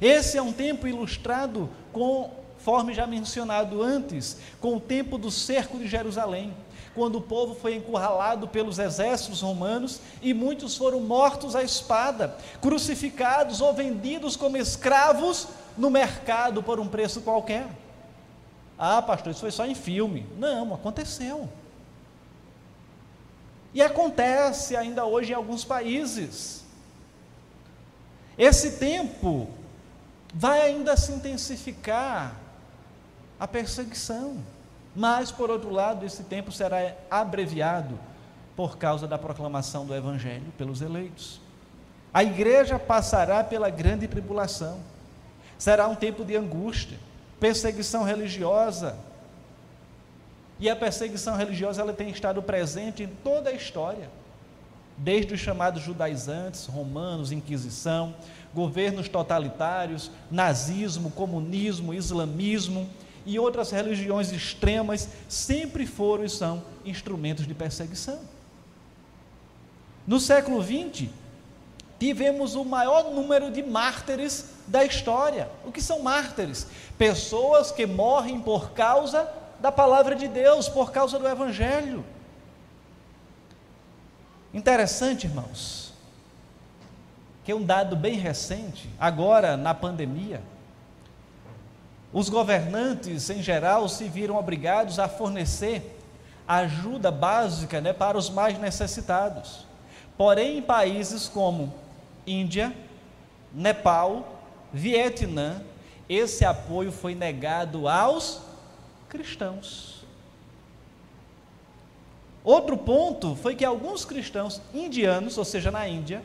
Esse 0.01 0.39
é 0.39 0.43
um 0.43 0.53
tempo 0.53 0.87
ilustrado 0.87 1.69
conforme 1.93 2.95
já 2.95 3.07
mencionado 3.07 3.83
antes, 3.83 4.37
com 4.61 4.77
o 4.77 4.81
tempo 4.81 5.19
do 5.19 5.31
cerco 5.31 5.79
de 5.79 5.87
Jerusalém, 5.87 6.55
quando 6.95 7.17
o 7.17 7.23
povo 7.23 7.55
foi 7.55 7.77
encurralado 7.77 8.47
pelos 8.49 8.79
exércitos 8.79 9.41
romanos 9.41 10.01
e 10.21 10.35
muitos 10.35 10.77
foram 10.77 11.01
mortos 11.01 11.57
à 11.57 11.63
espada, 11.63 12.37
crucificados 12.61 13.61
ou 13.61 13.73
vendidos 13.73 14.37
como 14.37 14.57
escravos 14.57 15.49
no 15.77 15.91
mercado 15.91 16.63
por 16.63 16.79
um 16.79 16.87
preço 16.87 17.23
qualquer. 17.23 17.67
Ah, 18.79 19.01
pastor, 19.01 19.33
isso 19.33 19.41
foi 19.41 19.51
só 19.51 19.65
em 19.65 19.75
filme. 19.75 20.27
Não, 20.39 20.75
aconteceu. 20.75 21.49
E 23.73 23.81
acontece 23.81 24.77
ainda 24.77 25.05
hoje 25.07 25.33
em 25.33 25.35
alguns 25.35 25.65
países. 25.65 26.63
Esse 28.37 28.73
tempo 28.73 29.49
vai 30.33 30.61
ainda 30.63 30.97
se 30.97 31.13
intensificar 31.13 32.35
a 33.39 33.47
perseguição. 33.47 34.37
Mas, 34.95 35.33
por 35.33 35.51
outro 35.51 35.71
lado, 35.71 36.05
esse 36.05 36.23
tempo 36.25 36.53
será 36.53 36.95
abreviado 37.11 37.99
por 38.55 38.77
causa 38.77 39.07
da 39.07 39.19
proclamação 39.19 39.87
do 39.87 39.95
Evangelho 39.95 40.53
pelos 40.59 40.83
eleitos. 40.83 41.41
A 42.13 42.23
igreja 42.23 42.79
passará 42.79 43.43
pela 43.43 43.71
grande 43.71 44.07
tribulação. 44.07 44.81
Será 45.59 45.89
um 45.89 45.95
tempo 45.95 46.25
de 46.25 46.37
angústia 46.37 46.99
perseguição 47.43 48.05
religiosa. 48.05 48.97
E 50.61 50.71
a 50.71 50.77
perseguição 50.77 51.37
religiosa 51.37 51.83
ela 51.83 51.93
tem 51.93 52.09
estado 52.09 52.41
presente 52.41 53.03
em 53.03 53.09
toda 53.09 53.51
a 53.51 53.53
história, 53.53 54.09
desde 54.97 55.35
os 55.35 55.41
chamados 55.41 55.83
judaizantes, 55.83 56.67
romanos, 56.67 57.33
inquisição, 57.33 58.15
governos 58.55 59.09
totalitários, 59.09 60.11
nazismo, 60.31 61.11
comunismo, 61.11 61.95
islamismo 61.95 62.89
e 63.25 63.39
outras 63.39 63.71
religiões 63.71 64.33
extremas 64.33 65.09
sempre 65.29 65.87
foram 65.87 66.25
e 66.25 66.29
são 66.29 66.63
instrumentos 66.85 67.47
de 67.47 67.55
perseguição. 67.55 68.21
No 70.07 70.19
século 70.19 70.63
XX, 70.63 71.09
tivemos 71.99 72.57
o 72.57 72.65
maior 72.65 73.13
número 73.13 73.51
de 73.51 73.63
mártires 73.63 74.47
da 74.67 74.85
história. 74.85 75.49
O 75.65 75.71
que 75.71 75.81
são 75.81 76.01
mártires? 76.01 76.67
Pessoas 76.99 77.71
que 77.71 77.87
morrem 77.87 78.41
por 78.41 78.73
causa 78.73 79.29
da 79.61 79.71
palavra 79.71 80.17
de 80.17 80.27
Deus, 80.27 80.69
por 80.69 80.91
causa 80.91 81.19
do 81.19 81.29
Evangelho. 81.29 82.05
Interessante, 84.53 85.27
irmãos, 85.27 85.93
que 87.45 87.55
um 87.55 87.65
dado 87.65 87.97
bem 87.97 88.15
recente, 88.15 88.89
agora 89.01 89.57
na 89.57 89.75
pandemia, 89.75 90.43
os 92.13 92.29
governantes 92.29 93.31
em 93.31 93.43
geral 93.43 93.89
se 93.89 94.09
viram 94.09 94.37
obrigados 94.37 94.99
a 94.99 95.09
fornecer 95.09 95.99
ajuda 96.47 97.11
básica 97.11 97.81
né, 97.81 97.93
para 97.93 98.19
os 98.19 98.29
mais 98.29 98.59
necessitados. 98.59 99.67
Porém, 100.17 100.59
em 100.59 100.63
países 100.63 101.29
como 101.29 101.73
Índia, 102.27 102.75
Nepal, 103.53 104.41
Vietnã, 104.73 105.63
esse 106.09 106.45
apoio 106.45 106.93
foi 106.93 107.15
negado 107.15 107.89
aos 107.89 108.43
cristãos. 109.09 109.92
Outro 112.45 112.77
ponto 112.77 113.37
foi 113.37 113.55
que 113.55 113.65
alguns 113.65 114.05
cristãos 114.05 114.61
indianos, 114.75 115.39
ou 115.39 115.45
seja, 115.45 115.71
na 115.71 115.87
Índia, 115.87 116.23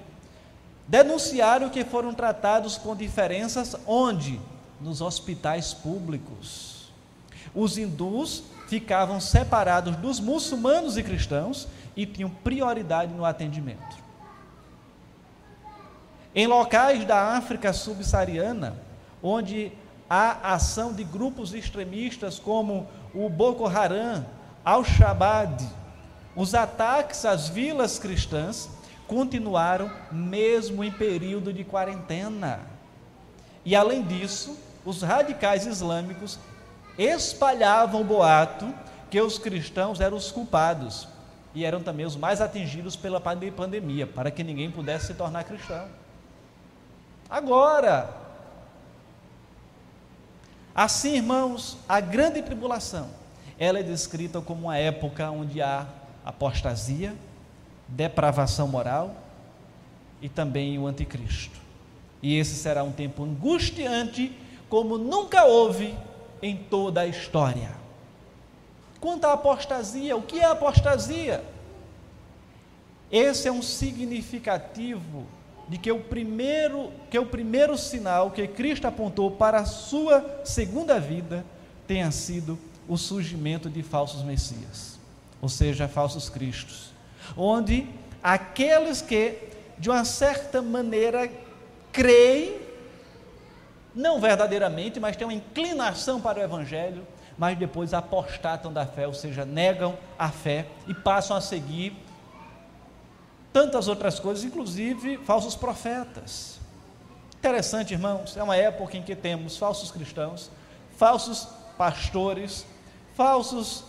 denunciaram 0.88 1.69
que 1.69 1.84
foram 1.84 2.13
tratados 2.13 2.77
com 2.77 2.95
diferenças 2.95 3.75
onde? 3.86 4.39
Nos 4.82 5.01
hospitais 5.01 5.73
públicos. 5.73 6.89
Os 7.53 7.77
hindus 7.77 8.43
ficavam 8.67 9.19
separados 9.19 9.95
dos 9.95 10.19
muçulmanos 10.19 10.97
e 10.97 11.03
cristãos 11.03 11.67
e 11.95 12.06
tinham 12.06 12.30
prioridade 12.30 13.13
no 13.13 13.25
atendimento. 13.25 13.97
Em 16.36 16.45
locais 16.45 17.03
da 17.06 17.36
África 17.36 17.73
subsaariana, 17.73 18.75
onde 19.23 19.71
há 20.10 20.53
ação 20.53 20.93
de 20.93 21.03
grupos 21.03 21.53
extremistas 21.53 22.38
como 22.38 22.88
o 23.13 23.30
Boko 23.30 23.65
Haram, 23.65 24.25
Al-Shabaab, 24.63 25.63
os 26.38 26.54
ataques 26.54 27.26
às 27.26 27.50
vilas 27.50 27.97
cristãs 27.97 28.69
continuaram 29.08 29.91
mesmo 30.12 30.84
em 30.84 30.91
período 30.91 31.52
de 31.52 31.63
quarentena. 31.63 32.60
E 33.65 33.76
além 33.76 34.04
disso, 34.04 34.56
os 34.86 35.02
radicais 35.02 35.65
islâmicos 35.65 36.38
espalhavam 36.95 38.02
o 38.02 38.04
boato 38.04 38.71
que 39.10 39.19
os 39.19 39.39
cristãos 39.39 40.00
eram 40.00 40.15
os 40.15 40.32
culpados 40.32 41.08
e 41.56 41.65
eram 41.65 41.82
também 41.82 42.06
os 42.06 42.15
mais 42.15 42.39
atingidos 42.39 42.95
pela 42.95 43.19
pandemia, 43.19 44.06
para 44.06 44.30
que 44.30 44.43
ninguém 44.43 44.69
pudesse 44.69 45.08
se 45.08 45.13
tornar 45.15 45.43
cristão. 45.43 45.88
Agora, 47.28 48.13
assim, 50.76 51.15
irmãos, 51.15 51.78
a 51.89 52.00
grande 52.00 52.43
tribulação, 52.43 53.10
ela 53.58 53.80
é 53.80 53.84
descrita 53.84 54.39
como 54.39 54.67
uma 54.67 54.78
época 54.78 55.32
onde 55.32 55.63
há 55.63 55.88
apostasia, 56.28 57.16
depravação 57.88 58.68
moral 58.68 59.16
e 60.22 60.28
também 60.28 60.78
o 60.78 60.86
anticristo. 60.86 61.58
E 62.22 62.38
esse 62.38 62.56
será 62.56 62.84
um 62.84 62.92
tempo 62.92 63.24
angustiante, 63.24 64.32
como 64.70 64.98
nunca 64.98 65.46
houve 65.46 65.96
em 66.42 66.58
toda 66.58 67.02
a 67.02 67.08
história. 67.08 67.72
Quanto 69.00 69.26
à 69.26 69.34
apostasia, 69.34 70.18
o 70.18 70.22
que 70.22 70.40
é 70.40 70.46
apostasia? 70.46 71.44
Esse 73.12 73.48
é 73.48 73.52
um 73.52 73.62
significativo 73.62 75.26
de 75.70 75.78
que 75.78 75.92
o 75.92 76.00
primeiro, 76.00 76.92
que 77.10 77.18
o 77.18 77.26
primeiro 77.26 77.78
sinal 77.78 78.32
que 78.32 78.48
Cristo 78.48 78.86
apontou 78.86 79.32
para 79.32 79.60
a 79.60 79.66
sua 79.66 80.42
segunda 80.44 81.00
vida 81.00 81.46
tenha 81.86 82.12
sido 82.12 82.58
o 82.88 82.98
surgimento 82.98 83.70
de 83.70 83.84
falsos 83.84 84.24
messias, 84.24 84.96
ou 85.41 85.50
seja, 85.50 85.88
falsos 85.88 86.30
cristos, 86.30 86.91
onde 87.36 87.88
aqueles 88.21 89.02
que 89.02 89.38
de 89.78 89.89
uma 89.89 90.04
certa 90.04 90.62
maneira 90.62 91.30
creem 91.91 92.67
não 93.93 94.19
verdadeiramente, 94.19 95.00
mas 95.00 95.15
têm 95.15 95.26
uma 95.26 95.34
inclinação 95.34 96.21
para 96.21 96.39
o 96.39 96.43
evangelho, 96.43 97.06
mas 97.38 97.58
depois 97.58 97.93
apostatam 97.93 98.71
da 98.71 98.86
fé, 98.86 99.08
ou 99.08 99.13
seja, 99.13 99.43
negam 99.43 99.97
a 100.17 100.30
fé 100.30 100.67
e 100.88 100.93
passam 100.93 101.36
a 101.36 101.41
seguir 101.41 101.95
tantas 103.52 103.88
outras 103.88 104.19
coisas, 104.19 104.43
inclusive 104.43 105.17
falsos 105.17 105.56
profetas. 105.56 106.60
Interessante, 107.38 107.93
irmãos, 107.93 108.38
é 108.38 108.43
uma 108.43 108.56
época 108.56 108.97
em 108.97 109.02
que 109.02 109.15
temos 109.15 109.58
falsos 109.58 109.89
cristãos, 109.89 110.52
falsos 110.95 111.47
pastores, 111.76 112.65
falsos 113.15 113.84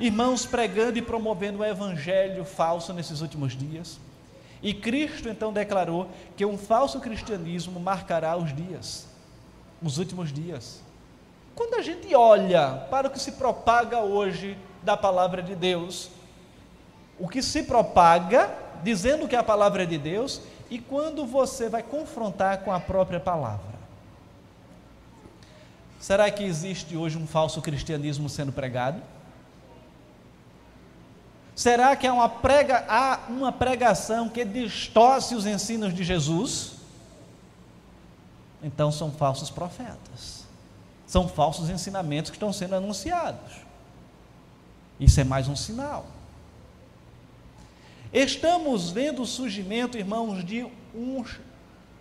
irmãos 0.00 0.46
pregando 0.46 0.98
e 0.98 1.02
promovendo 1.02 1.58
o 1.58 1.64
evangelho 1.64 2.44
falso 2.44 2.92
nesses 2.92 3.20
últimos 3.20 3.56
dias. 3.56 4.00
E 4.62 4.74
Cristo 4.74 5.28
então 5.28 5.52
declarou 5.52 6.08
que 6.36 6.44
um 6.44 6.56
falso 6.56 6.98
cristianismo 7.00 7.78
marcará 7.78 8.36
os 8.36 8.54
dias, 8.54 9.06
os 9.82 9.98
últimos 9.98 10.32
dias. 10.32 10.82
Quando 11.54 11.74
a 11.74 11.82
gente 11.82 12.14
olha 12.14 12.86
para 12.90 13.08
o 13.08 13.10
que 13.10 13.20
se 13.20 13.32
propaga 13.32 14.00
hoje 14.00 14.56
da 14.82 14.96
palavra 14.96 15.42
de 15.42 15.54
Deus, 15.54 16.10
o 17.18 17.28
que 17.28 17.42
se 17.42 17.62
propaga 17.62 18.50
dizendo 18.82 19.28
que 19.28 19.36
a 19.36 19.42
palavra 19.42 19.82
é 19.82 19.86
de 19.86 19.98
Deus, 19.98 20.40
e 20.70 20.78
quando 20.78 21.26
você 21.26 21.68
vai 21.68 21.82
confrontar 21.82 22.60
com 22.60 22.72
a 22.72 22.80
própria 22.80 23.20
palavra. 23.20 23.78
Será 25.98 26.30
que 26.30 26.42
existe 26.42 26.96
hoje 26.96 27.18
um 27.18 27.26
falso 27.26 27.60
cristianismo 27.60 28.28
sendo 28.28 28.52
pregado? 28.52 29.02
Será 31.60 31.94
que 31.94 32.06
há 32.06 32.14
uma, 32.14 32.26
prega, 32.26 32.86
há 32.88 33.20
uma 33.28 33.52
pregação 33.52 34.30
que 34.30 34.46
distorce 34.46 35.34
os 35.34 35.44
ensinos 35.44 35.92
de 35.92 36.02
Jesus? 36.02 36.76
Então 38.62 38.90
são 38.90 39.12
falsos 39.12 39.50
profetas. 39.50 40.46
São 41.06 41.28
falsos 41.28 41.68
ensinamentos 41.68 42.30
que 42.30 42.36
estão 42.38 42.50
sendo 42.50 42.76
anunciados. 42.76 43.56
Isso 44.98 45.20
é 45.20 45.24
mais 45.24 45.48
um 45.48 45.54
sinal. 45.54 46.06
Estamos 48.10 48.88
vendo 48.88 49.20
o 49.20 49.26
surgimento, 49.26 49.98
irmãos, 49.98 50.42
de 50.42 50.66
um 50.94 51.22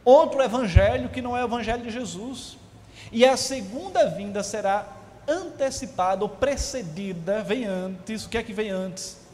outro 0.05 0.41
evangelho 0.41 1.09
que 1.09 1.21
não 1.21 1.35
é 1.35 1.43
o 1.43 1.47
evangelho 1.47 1.83
de 1.83 1.91
Jesus. 1.91 2.57
E 3.11 3.25
a 3.25 3.35
segunda 3.35 4.09
vinda 4.09 4.41
será 4.41 4.87
antecipada 5.27 6.23
ou 6.23 6.29
precedida, 6.29 7.43
vem 7.43 7.65
antes. 7.65 8.23
O 8.23 8.29
que 8.29 8.37
é 8.37 8.43
que 8.43 8.53
vem 8.53 8.69
antes? 8.69 9.27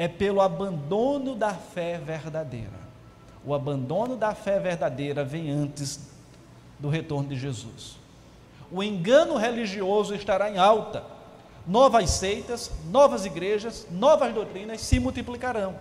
É 0.00 0.08
pelo 0.08 0.40
abandono 0.40 1.34
da 1.34 1.52
fé 1.52 1.98
verdadeira. 1.98 2.80
O 3.44 3.54
abandono 3.54 4.16
da 4.16 4.34
fé 4.34 4.58
verdadeira 4.58 5.24
vem 5.24 5.50
antes 5.50 6.08
do 6.78 6.88
retorno 6.88 7.28
de 7.28 7.36
Jesus 7.36 8.00
o 8.70 8.82
engano 8.82 9.36
religioso 9.36 10.14
estará 10.14 10.50
em 10.50 10.58
alta. 10.58 11.02
Novas 11.66 12.10
seitas, 12.10 12.70
novas 12.90 13.26
igrejas, 13.26 13.86
novas 13.90 14.32
doutrinas 14.32 14.80
se 14.80 14.98
multiplicarão. 14.98 15.76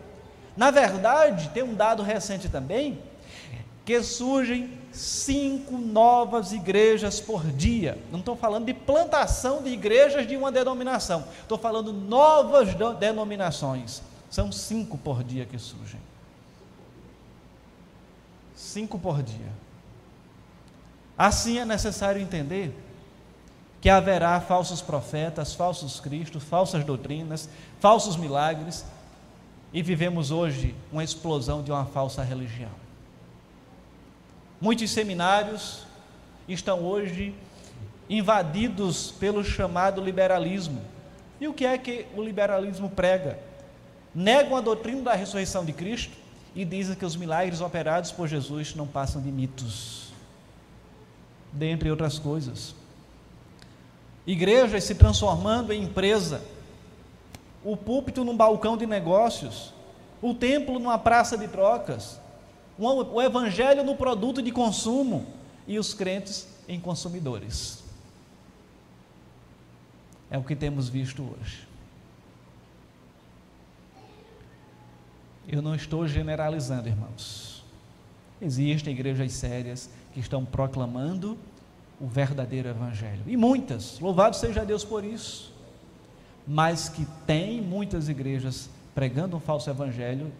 Na 0.57 0.71
verdade, 0.71 1.49
tem 1.49 1.63
um 1.63 1.73
dado 1.73 2.03
recente 2.03 2.49
também, 2.49 2.99
que 3.85 4.01
surgem 4.03 4.77
cinco 4.91 5.77
novas 5.77 6.51
igrejas 6.51 7.21
por 7.21 7.45
dia. 7.45 7.97
Não 8.11 8.19
estou 8.19 8.35
falando 8.35 8.65
de 8.65 8.73
plantação 8.73 9.63
de 9.63 9.69
igrejas 9.69 10.27
de 10.27 10.35
uma 10.35 10.51
denominação, 10.51 11.23
estou 11.41 11.57
falando 11.57 11.93
novas 11.93 12.69
denominações. 12.99 14.01
São 14.29 14.51
cinco 14.51 14.97
por 14.97 15.23
dia 15.23 15.45
que 15.45 15.57
surgem. 15.57 15.99
Cinco 18.55 18.99
por 18.99 19.23
dia. 19.23 19.51
Assim 21.17 21.59
é 21.59 21.65
necessário 21.65 22.21
entender 22.21 22.73
que 23.81 23.89
haverá 23.89 24.39
falsos 24.41 24.81
profetas, 24.81 25.53
falsos 25.53 25.99
cristos, 25.99 26.43
falsas 26.43 26.83
doutrinas, 26.83 27.49
falsos 27.79 28.17
milagres, 28.17 28.85
e 29.71 29.81
vivemos 29.81 30.31
hoje 30.31 30.75
uma 30.91 31.03
explosão 31.03 31.63
de 31.63 31.71
uma 31.71 31.85
falsa 31.85 32.23
religião. 32.23 32.71
Muitos 34.59 34.91
seminários 34.91 35.85
estão 36.47 36.83
hoje 36.83 37.33
invadidos 38.09 39.11
pelo 39.11 39.43
chamado 39.43 40.03
liberalismo. 40.03 40.81
E 41.39 41.47
o 41.47 41.53
que 41.53 41.65
é 41.65 41.77
que 41.77 42.07
o 42.15 42.21
liberalismo 42.21 42.89
prega? 42.89 43.39
Negam 44.13 44.55
a 44.55 44.61
doutrina 44.61 45.01
da 45.01 45.13
ressurreição 45.13 45.63
de 45.63 45.73
Cristo 45.73 46.15
e 46.55 46.65
dizem 46.65 46.95
que 46.95 47.05
os 47.05 47.15
milagres 47.15 47.61
operados 47.61 48.11
por 48.11 48.27
Jesus 48.27 48.73
não 48.75 48.87
passam 48.87 49.21
de 49.21 49.31
mitos 49.31 50.09
dentre 51.51 51.89
outras 51.89 52.17
coisas. 52.17 52.75
Igrejas 54.25 54.83
se 54.83 54.95
transformando 54.95 55.71
em 55.71 55.83
empresa, 55.83 56.41
o 57.63 57.75
púlpito 57.75 58.23
num 58.23 58.35
balcão 58.35 58.77
de 58.77 58.85
negócios, 58.85 59.73
o 60.21 60.33
templo 60.33 60.79
numa 60.79 60.97
praça 60.97 61.37
de 61.37 61.47
trocas, 61.47 62.19
o 62.77 63.21
evangelho 63.21 63.83
no 63.83 63.95
produto 63.95 64.41
de 64.41 64.51
consumo 64.51 65.25
e 65.67 65.77
os 65.77 65.93
crentes 65.93 66.47
em 66.67 66.79
consumidores. 66.79 67.83
É 70.31 70.37
o 70.37 70.43
que 70.43 70.55
temos 70.55 70.87
visto 70.87 71.23
hoje. 71.23 71.68
Eu 75.51 75.63
não 75.63 75.73
estou 75.73 76.07
generalizando, 76.07 76.87
irmãos. 76.87 77.65
Existem 78.39 78.93
igrejas 78.93 79.33
sérias, 79.33 79.89
que 80.13 80.19
estão 80.19 80.45
proclamando 80.45 81.37
o 81.99 82.07
verdadeiro 82.07 82.69
Evangelho. 82.69 83.23
E 83.25 83.35
muitas, 83.35 83.99
louvado 83.99 84.35
seja 84.35 84.63
Deus 84.63 84.85
por 84.85 85.03
isso. 85.03 85.51
Mas 86.47 86.87
que 86.87 87.05
tem 87.25 87.61
muitas 87.61 88.09
igrejas 88.09 88.69
pregando 88.93 89.37
um 89.37 89.39
falso 89.39 89.69
Evangelho 89.69 90.31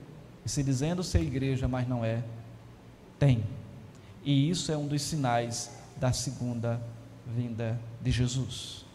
e 0.45 0.49
se 0.49 0.63
dizendo 0.63 1.03
ser 1.03 1.21
igreja, 1.21 1.67
mas 1.67 1.87
não 1.87 2.05
é. 2.05 2.23
Tem. 3.17 3.43
E 4.23 4.49
isso 4.49 4.71
é 4.71 4.77
um 4.77 4.87
dos 4.87 5.01
sinais 5.01 5.71
da 5.97 6.13
segunda 6.13 6.79
vinda 7.25 7.79
de 7.99 8.11
Jesus. 8.11 8.85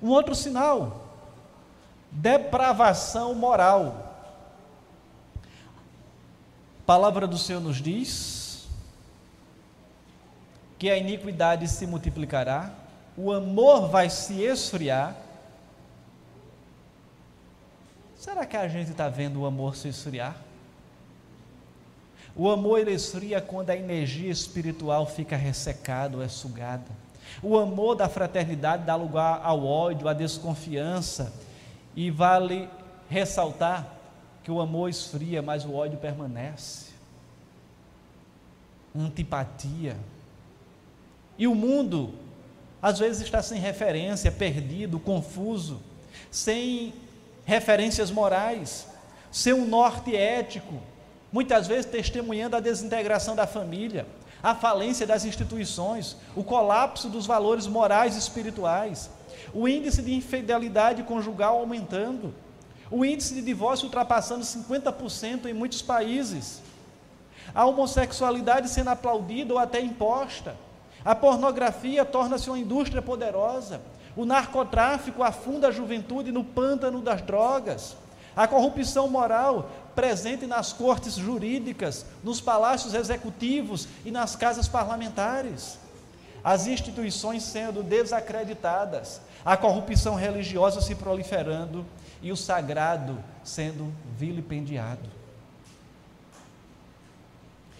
Um 0.00 0.08
outro 0.08 0.34
sinal, 0.34 1.18
depravação 2.10 3.34
moral. 3.34 4.07
Palavra 6.88 7.26
do 7.26 7.36
Senhor 7.36 7.60
nos 7.60 7.82
diz 7.82 8.66
que 10.78 10.88
a 10.88 10.96
iniquidade 10.96 11.68
se 11.68 11.86
multiplicará, 11.86 12.72
o 13.14 13.30
amor 13.30 13.90
vai 13.90 14.08
se 14.08 14.40
esfriar. 14.40 15.14
Será 18.16 18.46
que 18.46 18.56
a 18.56 18.66
gente 18.68 18.90
está 18.90 19.06
vendo 19.06 19.40
o 19.40 19.44
amor 19.44 19.76
se 19.76 19.88
esfriar? 19.88 20.34
O 22.34 22.48
amor 22.48 22.78
ele 22.78 22.92
esfria 22.92 23.38
quando 23.38 23.68
a 23.68 23.76
energia 23.76 24.30
espiritual 24.30 25.04
fica 25.04 25.36
ressecada 25.36 26.16
ou 26.16 26.22
é 26.22 26.28
sugada. 26.28 26.86
O 27.42 27.58
amor 27.58 27.96
da 27.96 28.08
fraternidade 28.08 28.84
dá 28.86 28.96
lugar 28.96 29.42
ao 29.44 29.62
ódio, 29.62 30.08
à 30.08 30.14
desconfiança. 30.14 31.34
E 31.94 32.10
vale 32.10 32.66
ressaltar 33.10 33.97
que 34.48 34.52
o 34.52 34.62
amor 34.62 34.88
esfria, 34.88 35.42
mas 35.42 35.66
o 35.66 35.74
ódio 35.74 35.98
permanece. 35.98 36.86
Antipatia 38.98 39.94
e 41.36 41.46
o 41.46 41.54
mundo, 41.54 42.14
às 42.80 42.98
vezes, 42.98 43.20
está 43.20 43.42
sem 43.42 43.60
referência, 43.60 44.32
perdido, 44.32 44.98
confuso, 44.98 45.82
sem 46.30 46.94
referências 47.44 48.10
morais, 48.10 48.88
sem 49.30 49.52
um 49.52 49.66
norte 49.66 50.16
ético, 50.16 50.80
muitas 51.30 51.66
vezes 51.66 51.84
testemunhando 51.84 52.56
a 52.56 52.60
desintegração 52.60 53.36
da 53.36 53.46
família, 53.46 54.06
a 54.42 54.54
falência 54.54 55.06
das 55.06 55.26
instituições, 55.26 56.16
o 56.34 56.42
colapso 56.42 57.10
dos 57.10 57.26
valores 57.26 57.66
morais 57.66 58.16
e 58.16 58.18
espirituais, 58.18 59.10
o 59.52 59.68
índice 59.68 60.00
de 60.00 60.14
infidelidade 60.14 61.02
conjugal 61.02 61.58
aumentando, 61.58 62.32
o 62.90 63.04
índice 63.04 63.34
de 63.34 63.42
divórcio 63.42 63.86
ultrapassando 63.86 64.44
50% 64.44 65.46
em 65.46 65.52
muitos 65.52 65.82
países, 65.82 66.60
a 67.54 67.64
homossexualidade 67.64 68.68
sendo 68.68 68.90
aplaudida 68.90 69.52
ou 69.52 69.58
até 69.58 69.80
imposta 69.80 70.56
a 71.04 71.14
pornografia 71.14 72.04
torna-se 72.04 72.50
uma 72.50 72.58
indústria 72.58 73.00
poderosa. 73.00 73.80
O 74.16 74.24
narcotráfico 74.24 75.22
afunda 75.22 75.68
a 75.68 75.72
juventude 75.72 76.32
no 76.32 76.44
pântano 76.44 77.00
das 77.00 77.22
drogas. 77.22 77.96
A 78.36 78.46
corrupção 78.46 79.08
moral 79.08 79.70
presente 79.94 80.46
nas 80.46 80.72
cortes 80.72 81.14
jurídicas, 81.14 82.04
nos 82.22 82.40
palácios 82.40 82.94
executivos 82.94 83.88
e 84.04 84.10
nas 84.10 84.36
casas 84.36 84.68
parlamentares. 84.68 85.78
As 86.42 86.66
instituições 86.66 87.42
sendo 87.42 87.82
desacreditadas, 87.82 89.20
a 89.44 89.56
corrupção 89.56 90.14
religiosa 90.14 90.80
se 90.80 90.94
proliferando 90.94 91.84
e 92.20 92.32
o 92.32 92.36
sagrado 92.36 93.22
sendo 93.44 93.92
vilipendiado. 94.16 95.08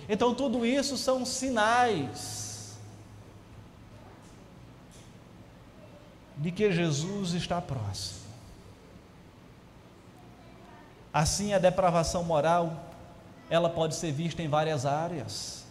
Então, 0.08 0.34
tudo 0.34 0.64
isso 0.64 0.96
são 0.96 1.24
sinais 1.26 2.78
de 6.36 6.50
que 6.50 6.72
Jesus 6.72 7.32
está 7.32 7.60
próximo. 7.60 8.20
Assim, 11.12 11.52
a 11.52 11.58
depravação 11.58 12.22
moral, 12.22 12.84
ela 13.50 13.68
pode 13.68 13.96
ser 13.96 14.12
vista 14.12 14.40
em 14.40 14.48
várias 14.48 14.86
áreas. 14.86 15.66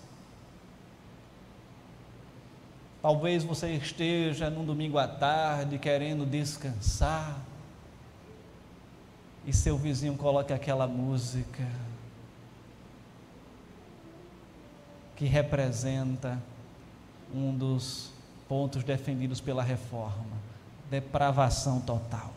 Talvez 3.02 3.44
você 3.44 3.72
esteja 3.72 4.50
num 4.50 4.66
domingo 4.66 4.98
à 4.98 5.08
tarde 5.08 5.80
querendo 5.80 6.26
descansar 6.26 7.38
e 9.48 9.54
seu 9.54 9.78
vizinho 9.78 10.18
coloque 10.18 10.52
aquela 10.52 10.86
música 10.86 11.66
que 15.16 15.26
representa 15.26 16.38
um 17.34 17.58
dos 17.58 18.12
pontos 18.50 18.84
defendidos 18.84 19.40
pela 19.40 19.64
reforma: 19.64 20.36
depravação 20.90 21.80
total. 21.80 22.34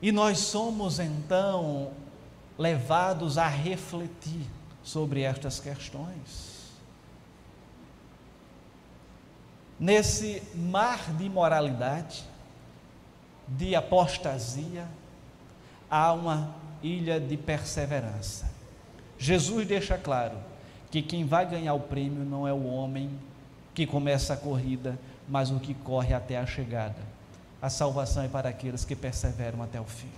E 0.00 0.10
nós 0.10 0.38
somos 0.38 0.98
então 0.98 1.92
levados 2.56 3.36
a 3.36 3.48
refletir 3.48 4.46
sobre 4.82 5.20
estas 5.20 5.60
questões. 5.60 6.72
Nesse 9.78 10.42
mar 10.54 11.12
de 11.12 11.24
imoralidade, 11.24 12.24
de 13.56 13.74
apostasia, 13.74 14.86
há 15.90 16.12
uma 16.12 16.54
ilha 16.82 17.18
de 17.18 17.36
perseverança. 17.36 18.50
Jesus 19.18 19.66
deixa 19.66 19.96
claro 19.96 20.36
que 20.90 21.02
quem 21.02 21.24
vai 21.24 21.46
ganhar 21.46 21.74
o 21.74 21.80
prêmio 21.80 22.24
não 22.24 22.46
é 22.46 22.52
o 22.52 22.66
homem 22.66 23.10
que 23.74 23.86
começa 23.86 24.34
a 24.34 24.36
corrida, 24.36 24.98
mas 25.28 25.50
o 25.50 25.60
que 25.60 25.74
corre 25.74 26.14
até 26.14 26.38
a 26.38 26.46
chegada. 26.46 27.00
A 27.60 27.68
salvação 27.68 28.22
é 28.22 28.28
para 28.28 28.48
aqueles 28.48 28.84
que 28.84 28.94
perseveram 28.94 29.62
até 29.62 29.80
o 29.80 29.84
fim. 29.84 30.10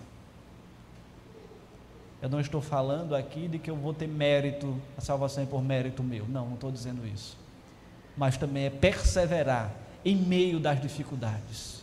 Eu 2.22 2.28
não 2.28 2.38
estou 2.38 2.60
falando 2.60 3.16
aqui 3.16 3.48
de 3.48 3.58
que 3.58 3.70
eu 3.70 3.76
vou 3.76 3.94
ter 3.94 4.06
mérito, 4.06 4.78
a 4.96 5.00
salvação 5.00 5.42
é 5.42 5.46
por 5.46 5.62
mérito 5.62 6.02
meu. 6.02 6.26
Não, 6.28 6.46
não 6.46 6.54
estou 6.54 6.70
dizendo 6.70 7.06
isso. 7.06 7.36
Mas 8.16 8.36
também 8.36 8.66
é 8.66 8.70
perseverar 8.70 9.72
em 10.04 10.14
meio 10.16 10.60
das 10.60 10.80
dificuldades. 10.80 11.79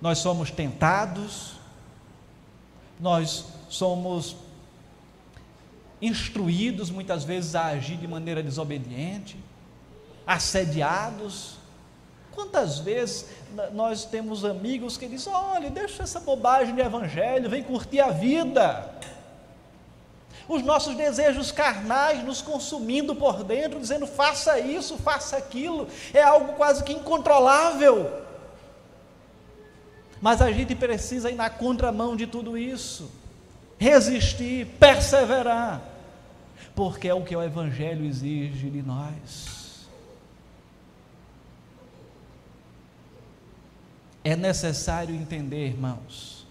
Nós 0.00 0.18
somos 0.18 0.50
tentados, 0.50 1.54
nós 3.00 3.46
somos 3.68 4.36
instruídos 6.00 6.90
muitas 6.90 7.24
vezes 7.24 7.54
a 7.54 7.66
agir 7.66 7.96
de 7.96 8.06
maneira 8.06 8.42
desobediente, 8.42 9.36
assediados. 10.26 11.56
Quantas 12.32 12.78
vezes 12.78 13.26
nós 13.72 14.04
temos 14.04 14.44
amigos 14.44 14.96
que 14.96 15.08
dizem: 15.08 15.32
olha, 15.32 15.70
deixa 15.70 16.04
essa 16.04 16.20
bobagem 16.20 16.74
de 16.74 16.80
evangelho, 16.80 17.50
vem 17.50 17.62
curtir 17.62 18.00
a 18.00 18.10
vida. 18.10 18.94
Os 20.48 20.62
nossos 20.62 20.96
desejos 20.96 21.50
carnais 21.50 22.24
nos 22.24 22.40
consumindo 22.40 23.14
por 23.16 23.42
dentro, 23.42 23.80
dizendo: 23.80 24.06
faça 24.06 24.60
isso, 24.60 24.96
faça 24.96 25.36
aquilo, 25.36 25.88
é 26.14 26.22
algo 26.22 26.52
quase 26.52 26.84
que 26.84 26.92
incontrolável. 26.92 28.27
Mas 30.20 30.42
a 30.42 30.50
gente 30.50 30.74
precisa 30.74 31.30
ir 31.30 31.36
na 31.36 31.48
contramão 31.48 32.16
de 32.16 32.26
tudo 32.26 32.58
isso, 32.58 33.10
resistir, 33.78 34.66
perseverar, 34.78 35.82
porque 36.74 37.08
é 37.08 37.14
o 37.14 37.24
que 37.24 37.36
o 37.36 37.42
Evangelho 37.42 38.04
exige 38.04 38.68
de 38.70 38.82
nós. 38.82 39.86
É 44.24 44.34
necessário 44.34 45.14
entender, 45.14 45.68
irmãos, 45.68 46.46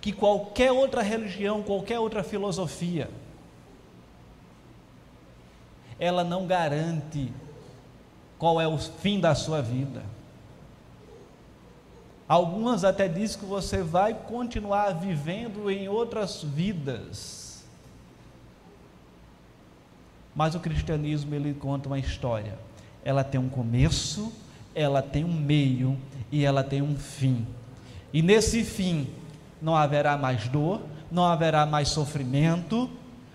que 0.00 0.12
qualquer 0.12 0.70
outra 0.72 1.02
religião, 1.02 1.62
qualquer 1.62 1.98
outra 1.98 2.22
filosofia, 2.22 3.08
ela 5.98 6.22
não 6.22 6.46
garante 6.46 7.32
qual 8.38 8.60
é 8.60 8.66
o 8.66 8.76
fim 8.76 9.20
da 9.20 9.34
sua 9.34 9.62
vida. 9.62 10.02
Algumas 12.32 12.82
até 12.82 13.08
dizem 13.08 13.40
que 13.40 13.44
você 13.44 13.82
vai 13.82 14.14
continuar 14.14 14.92
vivendo 14.92 15.70
em 15.70 15.86
outras 15.86 16.42
vidas. 16.42 17.62
Mas 20.34 20.54
o 20.54 20.60
cristianismo 20.60 21.34
ele 21.34 21.52
conta 21.52 21.90
uma 21.90 21.98
história. 21.98 22.58
Ela 23.04 23.22
tem 23.22 23.38
um 23.38 23.50
começo, 23.50 24.32
ela 24.74 25.02
tem 25.02 25.26
um 25.26 25.32
meio 25.34 25.98
e 26.30 26.42
ela 26.42 26.64
tem 26.64 26.80
um 26.80 26.96
fim. 26.96 27.46
E 28.14 28.22
nesse 28.22 28.64
fim 28.64 29.10
não 29.60 29.76
haverá 29.76 30.16
mais 30.16 30.48
dor, 30.48 30.80
não 31.10 31.26
haverá 31.26 31.66
mais 31.66 31.88
sofrimento, 31.88 32.88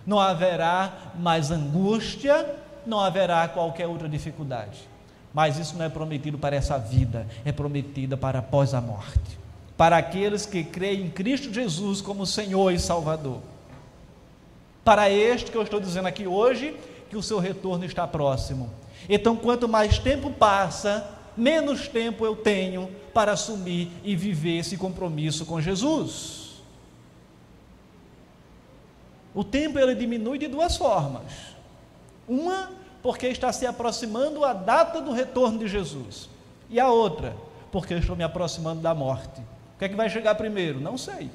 não 0.07 0.19
haverá 0.19 1.13
mais 1.19 1.51
angústia, 1.51 2.51
não 2.83 2.99
haverá 2.99 3.47
qualquer 3.47 3.85
outra 3.85 4.09
dificuldade. 4.09 4.89
Mas 5.37 5.59
isso 5.59 5.77
não 5.77 5.85
é 5.85 5.89
prometido 5.89 6.35
para 6.35 6.55
essa 6.55 6.79
vida, 6.79 7.27
é 7.45 7.51
prometida 7.51 8.17
para 8.17 8.39
após 8.39 8.73
a 8.73 8.81
morte. 8.81 9.37
Para 9.77 9.95
aqueles 9.95 10.47
que 10.47 10.63
creem 10.63 11.01
em 11.01 11.09
Cristo 11.11 11.53
Jesus 11.53 12.01
como 12.01 12.25
Senhor 12.25 12.71
e 12.71 12.79
Salvador. 12.79 13.37
Para 14.83 15.11
este 15.11 15.51
que 15.51 15.55
eu 15.55 15.61
estou 15.61 15.79
dizendo 15.79 16.07
aqui 16.07 16.25
hoje, 16.25 16.75
que 17.07 17.15
o 17.15 17.21
seu 17.21 17.37
retorno 17.37 17.85
está 17.85 18.07
próximo. 18.07 18.71
Então, 19.07 19.35
quanto 19.35 19.69
mais 19.69 19.99
tempo 19.99 20.31
passa, 20.31 21.07
menos 21.37 21.87
tempo 21.87 22.25
eu 22.25 22.35
tenho 22.35 22.89
para 23.13 23.33
assumir 23.33 23.91
e 24.03 24.15
viver 24.15 24.57
esse 24.57 24.75
compromisso 24.75 25.45
com 25.45 25.61
Jesus. 25.61 26.63
O 29.35 29.43
tempo 29.43 29.77
ele 29.77 29.93
diminui 29.93 30.39
de 30.39 30.47
duas 30.47 30.77
formas. 30.77 31.31
Uma 32.27 32.86
porque 33.01 33.27
está 33.27 33.51
se 33.53 33.65
aproximando 33.65 34.43
a 34.43 34.53
data 34.53 35.01
do 35.01 35.11
retorno 35.11 35.59
de 35.59 35.67
Jesus. 35.67 36.29
E 36.69 36.79
a 36.79 36.89
outra, 36.89 37.35
porque 37.71 37.93
estou 37.93 38.15
me 38.15 38.23
aproximando 38.23 38.81
da 38.81 38.93
morte. 38.93 39.39
O 39.39 39.79
que 39.79 39.85
é 39.85 39.89
que 39.89 39.95
vai 39.95 40.09
chegar 40.09 40.35
primeiro? 40.35 40.79
Não 40.79 40.97
sei. 40.97 41.29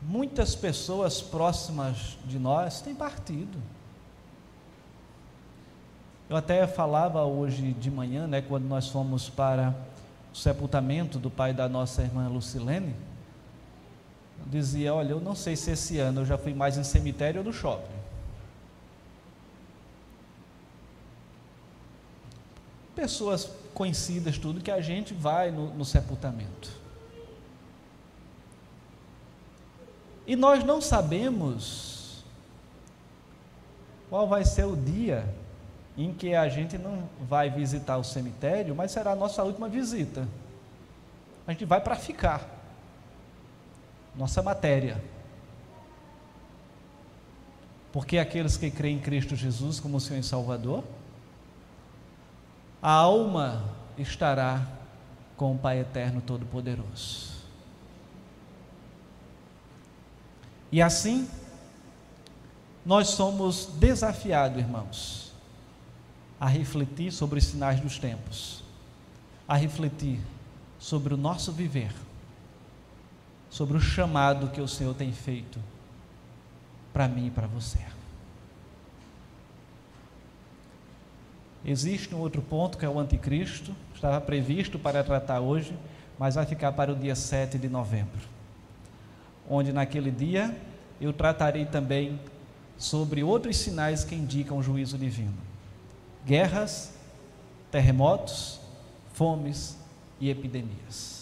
Muitas 0.00 0.54
pessoas 0.54 1.20
próximas 1.20 2.18
de 2.24 2.38
nós 2.38 2.80
têm 2.80 2.94
partido. 2.94 3.58
Eu 6.28 6.36
até 6.36 6.66
falava 6.66 7.24
hoje 7.24 7.72
de 7.72 7.90
manhã, 7.90 8.26
né, 8.26 8.42
quando 8.42 8.64
nós 8.64 8.88
fomos 8.88 9.28
para 9.28 9.74
o 10.32 10.36
sepultamento 10.36 11.18
do 11.18 11.30
pai 11.30 11.52
da 11.52 11.68
nossa 11.68 12.02
irmã 12.02 12.28
Lucilene 12.28 12.94
dizia: 14.46 14.94
Olha, 14.94 15.12
eu 15.12 15.20
não 15.20 15.34
sei 15.34 15.56
se 15.56 15.70
esse 15.70 15.98
ano 15.98 16.22
eu 16.22 16.26
já 16.26 16.38
fui 16.38 16.54
mais 16.54 16.76
em 16.76 16.84
cemitério 16.84 17.40
ou 17.40 17.44
no 17.44 17.52
shopping. 17.52 18.02
Pessoas 22.94 23.50
conhecidas, 23.74 24.38
tudo, 24.38 24.60
que 24.60 24.70
a 24.70 24.80
gente 24.80 25.14
vai 25.14 25.50
no, 25.50 25.72
no 25.74 25.84
sepultamento. 25.84 26.70
E 30.26 30.36
nós 30.36 30.62
não 30.62 30.80
sabemos 30.80 32.24
qual 34.08 34.28
vai 34.28 34.44
ser 34.44 34.64
o 34.64 34.76
dia 34.76 35.26
em 35.96 36.12
que 36.12 36.34
a 36.34 36.48
gente 36.48 36.78
não 36.78 37.08
vai 37.20 37.50
visitar 37.50 37.96
o 37.98 38.04
cemitério, 38.04 38.74
mas 38.74 38.92
será 38.92 39.12
a 39.12 39.16
nossa 39.16 39.42
última 39.42 39.68
visita. 39.68 40.28
A 41.46 41.52
gente 41.52 41.64
vai 41.64 41.80
para 41.80 41.96
ficar 41.96 42.61
nossa 44.14 44.42
matéria. 44.42 45.02
Porque 47.92 48.18
aqueles 48.18 48.56
que 48.56 48.70
creem 48.70 48.96
em 48.96 49.00
Cristo 49.00 49.36
Jesus 49.36 49.78
como 49.78 50.00
Senhor 50.00 50.20
e 50.20 50.22
Salvador, 50.22 50.82
a 52.80 52.90
alma 52.90 53.62
estará 53.96 54.66
com 55.36 55.54
o 55.54 55.58
Pai 55.58 55.80
Eterno 55.80 56.20
Todo-Poderoso. 56.20 57.32
E 60.70 60.80
assim, 60.80 61.28
nós 62.84 63.08
somos 63.08 63.66
desafiados, 63.74 64.58
irmãos, 64.58 65.32
a 66.40 66.46
refletir 66.46 67.12
sobre 67.12 67.38
os 67.38 67.44
sinais 67.44 67.78
dos 67.78 67.98
tempos, 67.98 68.64
a 69.46 69.54
refletir 69.54 70.18
sobre 70.78 71.12
o 71.12 71.16
nosso 71.16 71.52
viver 71.52 71.92
sobre 73.52 73.76
o 73.76 73.80
chamado 73.80 74.48
que 74.48 74.62
o 74.62 74.66
Senhor 74.66 74.94
tem 74.94 75.12
feito 75.12 75.60
para 76.90 77.06
mim 77.06 77.26
e 77.26 77.30
para 77.30 77.46
você. 77.46 77.78
Existe 81.62 82.14
um 82.14 82.18
outro 82.18 82.40
ponto 82.40 82.78
que 82.78 82.84
é 82.86 82.88
o 82.88 82.98
anticristo, 82.98 83.76
estava 83.94 84.18
previsto 84.22 84.78
para 84.78 85.04
tratar 85.04 85.40
hoje, 85.40 85.76
mas 86.18 86.34
vai 86.34 86.46
ficar 86.46 86.72
para 86.72 86.92
o 86.92 86.96
dia 86.96 87.14
7 87.14 87.58
de 87.58 87.68
novembro. 87.68 88.22
Onde 89.48 89.70
naquele 89.70 90.10
dia 90.10 90.56
eu 90.98 91.12
tratarei 91.12 91.66
também 91.66 92.18
sobre 92.78 93.22
outros 93.22 93.58
sinais 93.58 94.02
que 94.02 94.14
indicam 94.14 94.56
o 94.56 94.62
juízo 94.62 94.96
divino: 94.96 95.36
guerras, 96.24 96.94
terremotos, 97.70 98.60
fomes 99.12 99.76
e 100.18 100.30
epidemias. 100.30 101.21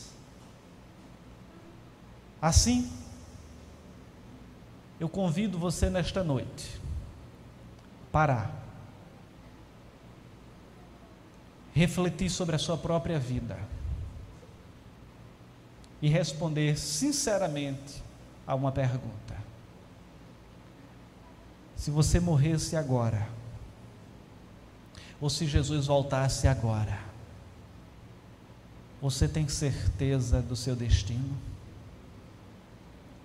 Assim, 2.41 2.91
eu 4.99 5.09
convido 5.09 5.59
você 5.59 5.91
nesta 5.91 6.25
noite 6.25 6.81
parar, 8.11 8.51
refletir 11.73 12.31
sobre 12.31 12.57
a 12.57 12.59
sua 12.59 12.77
própria 12.77 13.19
vida 13.19 13.59
e 16.03 16.09
responder 16.09 16.79
sinceramente 16.79 18.03
a 18.47 18.55
uma 18.55 18.73
pergunta. 18.73 19.37
Se 21.77 21.91
você 21.91 22.19
morresse 22.21 22.77
agora, 22.77 23.29
ou 25.21 25.29
se 25.31 25.47
Jesus 25.47 25.87
voltasse 25.87 26.49
agora, 26.49 26.99
você 29.01 29.29
tem 29.29 29.49
certeza 29.49 30.43
do 30.43 30.57
seu 30.57 30.75
destino? 30.75 31.50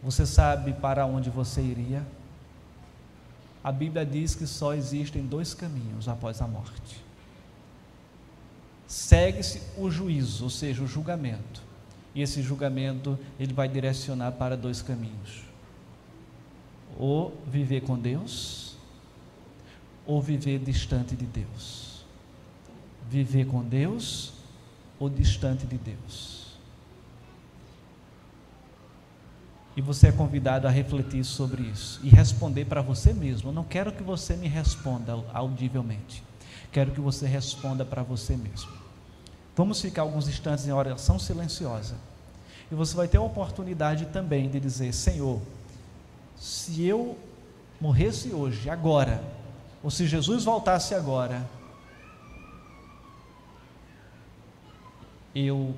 Você 0.05 0.23
sabe 0.23 0.71
para 0.71 1.03
onde 1.07 1.31
você 1.31 1.63
iria? 1.63 2.05
A 3.63 3.71
Bíblia 3.71 4.05
diz 4.05 4.35
que 4.35 4.45
só 4.45 4.75
existem 4.75 5.25
dois 5.25 5.55
caminhos 5.55 6.07
após 6.07 6.39
a 6.43 6.47
morte. 6.47 7.03
Segue-se 8.87 9.63
o 9.75 9.89
juízo, 9.89 10.43
ou 10.43 10.49
seja, 10.51 10.83
o 10.83 10.87
julgamento. 10.87 11.63
E 12.13 12.21
esse 12.21 12.43
julgamento 12.43 13.17
ele 13.39 13.51
vai 13.51 13.67
direcionar 13.67 14.33
para 14.33 14.55
dois 14.55 14.79
caminhos: 14.79 15.41
ou 16.99 17.35
viver 17.47 17.81
com 17.81 17.97
Deus, 17.97 18.77
ou 20.05 20.21
viver 20.21 20.59
distante 20.59 21.15
de 21.15 21.25
Deus. 21.25 22.05
Viver 23.09 23.47
com 23.47 23.63
Deus 23.63 24.33
ou 24.99 25.09
distante 25.09 25.65
de 25.65 25.79
Deus. 25.79 26.34
E 29.75 29.81
você 29.81 30.07
é 30.07 30.11
convidado 30.11 30.67
a 30.67 30.71
refletir 30.71 31.23
sobre 31.25 31.63
isso 31.63 31.99
e 32.01 32.09
responder 32.09 32.65
para 32.65 32.81
você 32.81 33.13
mesmo. 33.13 33.49
Eu 33.49 33.53
não 33.53 33.63
quero 33.63 33.91
que 33.91 34.01
você 34.01 34.35
me 34.35 34.47
responda 34.47 35.19
audivelmente. 35.33 36.23
Quero 36.71 36.91
que 36.91 37.01
você 37.01 37.27
responda 37.27 37.83
para 37.83 38.01
você 38.01 38.37
mesmo. 38.37 38.71
Vamos 39.55 39.81
ficar 39.81 40.03
alguns 40.03 40.29
instantes 40.29 40.65
em 40.65 40.71
oração 40.71 41.19
silenciosa. 41.19 41.95
E 42.71 42.75
você 42.75 42.95
vai 42.95 43.07
ter 43.07 43.17
a 43.17 43.21
oportunidade 43.21 44.05
também 44.07 44.49
de 44.49 44.59
dizer: 44.59 44.93
Senhor, 44.93 45.41
se 46.37 46.85
eu 46.85 47.17
morresse 47.79 48.33
hoje, 48.33 48.69
agora, 48.69 49.21
ou 49.83 49.91
se 49.91 50.07
Jesus 50.07 50.45
voltasse 50.45 50.95
agora, 50.95 51.45
eu 55.33 55.75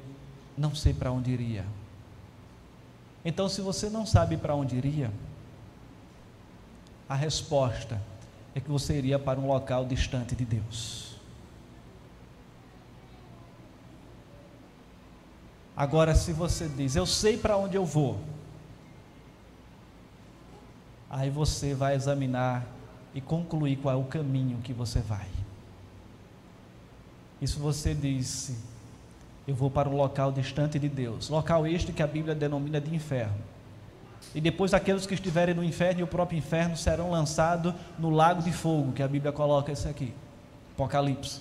não 0.55 0.73
sei 0.75 0.93
para 0.93 1.11
onde 1.11 1.31
iria 1.31 1.65
então, 3.23 3.49
se 3.49 3.61
você 3.61 3.89
não 3.89 4.05
sabe 4.05 4.37
para 4.37 4.55
onde 4.55 4.75
iria, 4.75 5.11
a 7.09 7.15
resposta 7.15 8.01
é 8.53 8.59
que 8.59 8.69
você 8.69 8.97
iria 8.97 9.19
para 9.19 9.39
um 9.39 9.47
local 9.47 9.85
distante 9.85 10.35
de 10.35 10.45
Deus. 10.45 11.15
Agora, 15.75 16.15
se 16.15 16.33
você 16.33 16.67
diz, 16.67 16.95
eu 16.95 17.05
sei 17.05 17.37
para 17.37 17.55
onde 17.55 17.77
eu 17.77 17.85
vou, 17.85 18.19
aí 21.07 21.29
você 21.29 21.75
vai 21.75 21.95
examinar 21.95 22.65
e 23.13 23.21
concluir 23.21 23.77
qual 23.77 23.93
é 23.93 23.97
o 23.97 24.05
caminho 24.05 24.57
que 24.63 24.73
você 24.73 24.99
vai. 24.99 25.27
E 27.39 27.47
se 27.47 27.59
você 27.59 27.93
disse, 27.93 28.57
eu 29.47 29.55
vou 29.55 29.71
para 29.71 29.87
um 29.87 29.95
local 29.95 30.31
distante 30.31 30.77
de 30.77 30.89
Deus, 30.89 31.29
local 31.29 31.65
este 31.65 31.93
que 31.93 32.03
a 32.03 32.07
Bíblia 32.07 32.35
denomina 32.35 32.81
de 32.81 32.93
inferno. 32.93 33.37
E 34.35 34.41
depois 34.41 34.73
aqueles 34.73 35.05
que 35.05 35.13
estiverem 35.13 35.55
no 35.55 35.63
inferno 35.63 36.01
e 36.01 36.03
o 36.03 36.07
próprio 36.07 36.37
inferno 36.37 36.75
serão 36.75 37.11
lançados 37.11 37.73
no 37.97 38.09
lago 38.09 38.41
de 38.41 38.51
fogo, 38.51 38.91
que 38.91 39.01
a 39.01 39.07
Bíblia 39.07 39.31
coloca 39.31 39.71
isso 39.71 39.87
aqui, 39.87 40.13
Apocalipse. 40.73 41.39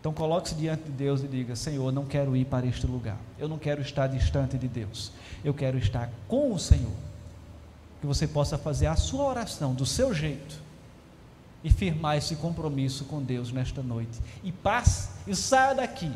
Então 0.00 0.12
coloque-se 0.12 0.54
diante 0.54 0.84
de 0.84 0.92
Deus 0.92 1.22
e 1.22 1.28
diga: 1.28 1.54
Senhor, 1.56 1.92
não 1.92 2.04
quero 2.04 2.36
ir 2.36 2.44
para 2.44 2.66
este 2.66 2.86
lugar. 2.86 3.16
Eu 3.38 3.48
não 3.48 3.58
quero 3.58 3.80
estar 3.80 4.06
distante 4.06 4.58
de 4.58 4.68
Deus. 4.68 5.12
Eu 5.42 5.54
quero 5.54 5.78
estar 5.78 6.10
com 6.28 6.52
o 6.52 6.58
Senhor. 6.58 6.92
Que 8.00 8.06
você 8.06 8.26
possa 8.26 8.58
fazer 8.58 8.86
a 8.86 8.96
sua 8.96 9.24
oração 9.24 9.72
do 9.72 9.86
seu 9.86 10.12
jeito 10.12 10.63
e 11.64 11.70
firmar 11.70 12.18
esse 12.18 12.36
compromisso 12.36 13.06
com 13.06 13.22
Deus 13.22 13.50
nesta 13.50 13.82
noite. 13.82 14.20
E 14.44 14.52
passe 14.52 15.08
e 15.26 15.34
saia 15.34 15.74
daqui, 15.74 16.12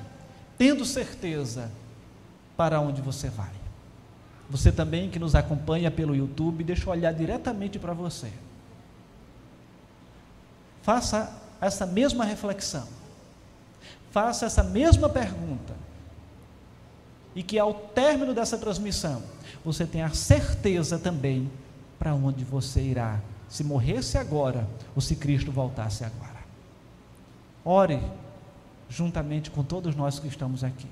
tendo 0.58 0.84
certeza 0.84 1.72
para 2.54 2.78
onde 2.78 3.00
você 3.00 3.30
vai. 3.30 3.50
Você 4.50 4.70
também 4.70 5.08
que 5.08 5.18
nos 5.18 5.34
acompanha 5.34 5.90
pelo 5.90 6.14
YouTube, 6.14 6.62
deixa 6.62 6.84
eu 6.84 6.90
olhar 6.90 7.12
diretamente 7.12 7.78
para 7.78 7.94
você. 7.94 8.30
Faça 10.82 11.34
essa 11.60 11.86
mesma 11.86 12.24
reflexão. 12.24 12.86
Faça 14.10 14.46
essa 14.46 14.62
mesma 14.62 15.08
pergunta. 15.08 15.74
E 17.34 17.42
que 17.42 17.58
ao 17.58 17.72
término 17.72 18.34
dessa 18.34 18.58
transmissão, 18.58 19.22
você 19.64 19.86
tenha 19.86 20.08
certeza 20.10 20.98
também 20.98 21.50
para 21.98 22.14
onde 22.14 22.44
você 22.44 22.80
irá 22.80 23.20
se 23.48 23.64
morresse 23.64 24.18
agora 24.18 24.68
ou 24.94 25.00
se 25.00 25.16
Cristo 25.16 25.50
voltasse 25.50 26.04
agora. 26.04 26.38
Ore 27.64 28.00
juntamente 28.88 29.50
com 29.50 29.62
todos 29.62 29.94
nós 29.94 30.18
que 30.18 30.28
estamos 30.28 30.62
aqui. 30.62 30.88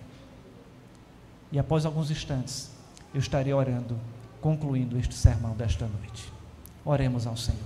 E 1.53 1.59
após 1.59 1.87
alguns 1.87 2.11
instantes, 2.11 2.71
eu 3.15 3.21
estarei 3.21 3.53
orando, 3.53 3.99
concluindo 4.41 4.99
este 4.99 5.15
sermão 5.15 5.55
desta 5.55 5.87
noite. 5.87 6.33
Oremos 6.85 7.27
ao 7.27 7.37
Senhor. 7.37 7.61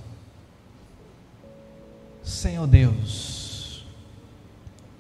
Senhor 2.23 2.67
Deus, 2.67 3.87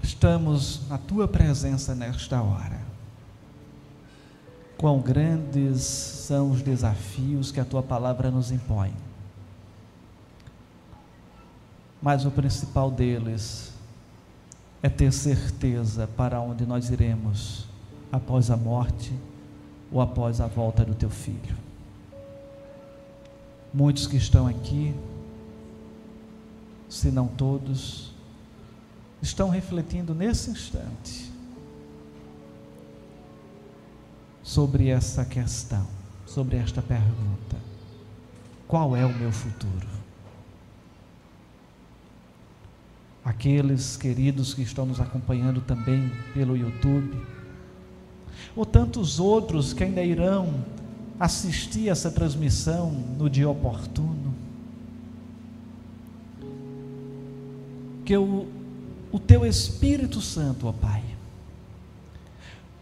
estamos 0.02 0.88
na 0.88 0.98
tua 0.98 1.28
presença 1.28 1.94
nesta 1.94 2.42
hora. 2.42 2.80
Quão 4.78 5.00
grandes 5.00 5.82
são 5.82 6.50
os 6.50 6.62
desafios 6.62 7.52
que 7.52 7.60
a 7.60 7.64
tua 7.64 7.82
palavra 7.82 8.30
nos 8.30 8.50
impõe 8.50 8.92
mas 12.00 12.24
o 12.24 12.30
principal 12.30 12.90
deles 12.90 13.72
é 14.82 14.88
ter 14.88 15.12
certeza 15.12 16.06
para 16.16 16.40
onde 16.40 16.64
nós 16.64 16.90
iremos 16.90 17.66
após 18.10 18.50
a 18.50 18.56
morte 18.56 19.12
ou 19.92 20.00
após 20.00 20.40
a 20.40 20.46
volta 20.46 20.84
do 20.84 20.94
teu 20.94 21.10
filho. 21.10 21.56
Muitos 23.72 24.06
que 24.06 24.16
estão 24.16 24.46
aqui, 24.46 24.94
se 26.88 27.10
não 27.10 27.28
todos, 27.28 28.12
estão 29.22 29.48
refletindo 29.48 30.14
nesse 30.14 30.50
instante 30.50 31.30
sobre 34.42 34.88
essa 34.88 35.24
questão, 35.24 35.86
sobre 36.26 36.56
esta 36.56 36.82
pergunta: 36.82 37.56
qual 38.66 38.96
é 38.96 39.04
o 39.04 39.14
meu 39.14 39.30
futuro? 39.30 39.99
Aqueles 43.30 43.96
queridos 43.96 44.52
que 44.52 44.62
estão 44.62 44.84
nos 44.84 45.00
acompanhando 45.00 45.60
também 45.60 46.10
pelo 46.34 46.56
YouTube, 46.56 47.16
ou 48.56 48.66
tantos 48.66 49.20
outros 49.20 49.72
que 49.72 49.84
ainda 49.84 50.02
irão 50.02 50.64
assistir 51.18 51.88
essa 51.88 52.10
transmissão 52.10 52.90
no 52.90 53.30
dia 53.30 53.48
oportuno. 53.48 54.34
Que 58.04 58.16
o, 58.16 58.48
o 59.12 59.18
teu 59.20 59.46
Espírito 59.46 60.20
Santo, 60.20 60.66
ó 60.66 60.72
Pai, 60.72 61.04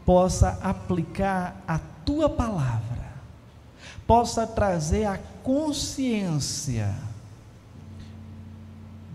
possa 0.07 0.59
aplicar 0.62 1.62
a 1.68 1.78
tua 1.78 2.30
palavra, 2.30 3.12
possa 4.07 4.46
trazer 4.46 5.05
a 5.05 5.18
consciência 5.42 6.94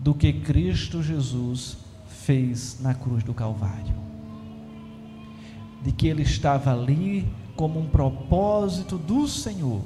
do 0.04 0.12
que 0.12 0.34
Cristo 0.34 1.02
Jesus 1.02 1.78
fez 2.06 2.78
na 2.78 2.92
cruz 2.92 3.24
do 3.24 3.32
Calvário. 3.32 3.94
De 5.82 5.90
que 5.90 6.06
ele 6.06 6.22
estava 6.22 6.74
ali 6.74 7.26
como 7.56 7.80
um 7.80 7.86
propósito 7.86 8.98
do 8.98 9.26
Senhor. 9.26 9.80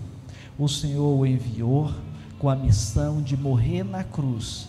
O 0.59 0.69
Senhor 0.69 1.17
o 1.17 1.25
enviou 1.25 1.93
com 2.37 2.51
a 2.51 2.57
missão 2.57 3.23
de 3.23 3.37
morrer 3.37 3.85
na 3.85 4.03
cruz 4.03 4.69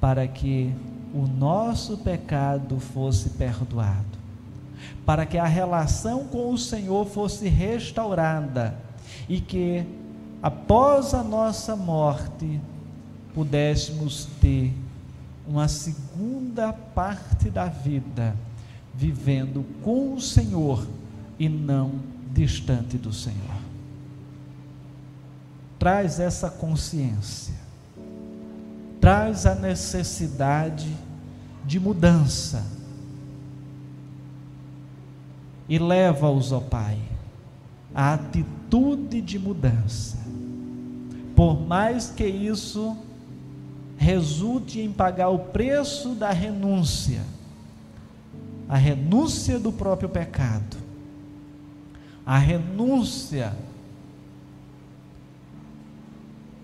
para 0.00 0.28
que 0.28 0.72
o 1.12 1.26
nosso 1.26 1.98
pecado 1.98 2.78
fosse 2.78 3.30
perdoado, 3.30 4.16
para 5.04 5.26
que 5.26 5.38
a 5.38 5.46
relação 5.46 6.28
com 6.28 6.52
o 6.52 6.58
Senhor 6.58 7.04
fosse 7.04 7.48
restaurada 7.48 8.78
e 9.28 9.40
que 9.40 9.84
após 10.40 11.14
a 11.14 11.24
nossa 11.24 11.74
morte, 11.74 12.60
pudéssemos 13.38 14.26
ter 14.40 14.74
uma 15.46 15.68
segunda 15.68 16.72
parte 16.72 17.48
da 17.48 17.66
vida 17.66 18.34
vivendo 18.92 19.64
com 19.80 20.14
o 20.14 20.20
Senhor 20.20 20.84
e 21.38 21.48
não 21.48 22.00
distante 22.32 22.98
do 22.98 23.12
Senhor. 23.12 23.54
Traz 25.78 26.18
essa 26.18 26.50
consciência, 26.50 27.54
traz 29.00 29.46
a 29.46 29.54
necessidade 29.54 30.92
de 31.64 31.78
mudança 31.78 32.66
e 35.68 35.78
leva-os, 35.78 36.50
ó 36.50 36.58
Pai, 36.58 36.98
à 37.94 38.14
atitude 38.14 39.20
de 39.20 39.38
mudança. 39.38 40.18
Por 41.36 41.60
mais 41.60 42.10
que 42.10 42.26
isso 42.26 42.96
resulte 43.98 44.80
em 44.80 44.92
pagar 44.92 45.28
o 45.28 45.38
preço 45.40 46.14
da 46.14 46.30
renúncia, 46.30 47.20
a 48.68 48.76
renúncia 48.76 49.58
do 49.58 49.72
próprio 49.72 50.08
pecado, 50.08 50.76
a 52.24 52.38
renúncia 52.38 53.54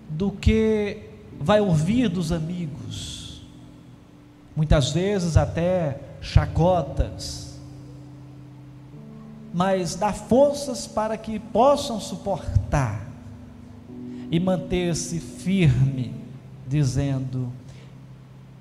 do 0.09 0.31
que 0.31 1.09
vai 1.39 1.59
ouvir 1.59 2.07
dos 2.07 2.31
amigos, 2.31 3.41
muitas 4.55 4.91
vezes 4.91 5.35
até 5.35 5.99
chacotas, 6.21 7.59
mas 9.53 9.95
dá 9.95 10.13
forças 10.13 10.87
para 10.87 11.17
que 11.17 11.37
possam 11.37 11.99
suportar 11.99 13.05
e 14.31 14.39
manter-se 14.39 15.19
firme, 15.19 16.24
dizendo: 16.67 17.51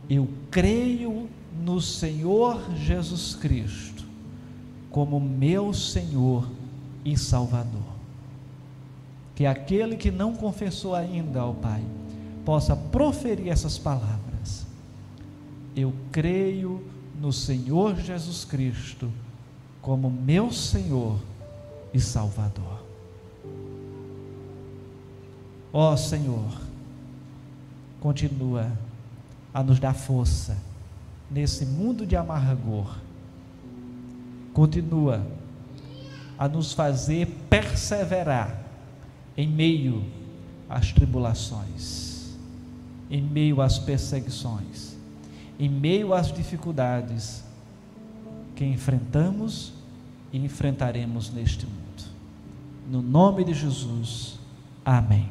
Eu 0.09 0.29
creio 0.51 1.29
no 1.63 1.81
Senhor 1.81 2.61
Jesus 2.77 3.35
Cristo 3.35 4.05
como 4.91 5.19
meu 5.19 5.73
Senhor 5.73 6.49
e 7.05 7.17
Salvador. 7.17 7.95
Que 9.35 9.47
aquele 9.47 9.97
que 9.97 10.11
não 10.11 10.35
confessou 10.35 10.95
ainda 10.95 11.41
ao 11.41 11.55
Pai 11.55 11.83
possa 12.45 12.77
proferir 12.77 13.49
essas 13.49 13.79
palavras. 13.79 14.65
Eu 15.75 15.93
creio 16.13 16.85
no 17.21 17.33
Senhor 17.33 17.97
Jesus 17.97 18.45
Cristo 18.45 19.11
como 19.83 20.11
meu 20.11 20.53
Senhor 20.53 21.19
e 21.93 22.01
Salvador. 22.01 22.85
Ó 25.73 25.97
Senhor, 25.97 26.53
continua 28.05 28.71
a 29.55 29.63
nos 29.63 29.81
dar 29.81 29.95
força 29.95 30.59
nesse 31.31 31.65
mundo 31.65 32.05
de 32.05 32.15
amargor. 32.15 32.99
Continua 34.53 35.27
a 36.39 36.47
nos 36.47 36.75
fazer 36.75 37.27
perseverar 37.49 38.63
em 39.35 39.49
meio 39.49 40.05
às 40.69 40.93
tribulações, 40.93 42.37
em 43.11 43.23
meio 43.23 43.63
às 43.63 43.79
perseguições, 43.79 44.99
em 45.59 45.71
meio 45.71 46.13
às 46.13 46.31
dificuldades 46.31 47.43
que 48.55 48.67
enfrentamos 48.67 49.73
e 50.31 50.37
enfrentaremos 50.45 51.33
neste 51.33 51.65
mundo. 51.65 52.05
No 52.87 53.01
nome 53.01 53.45
de 53.45 53.55
Jesus, 53.55 54.39
amém. 54.85 55.27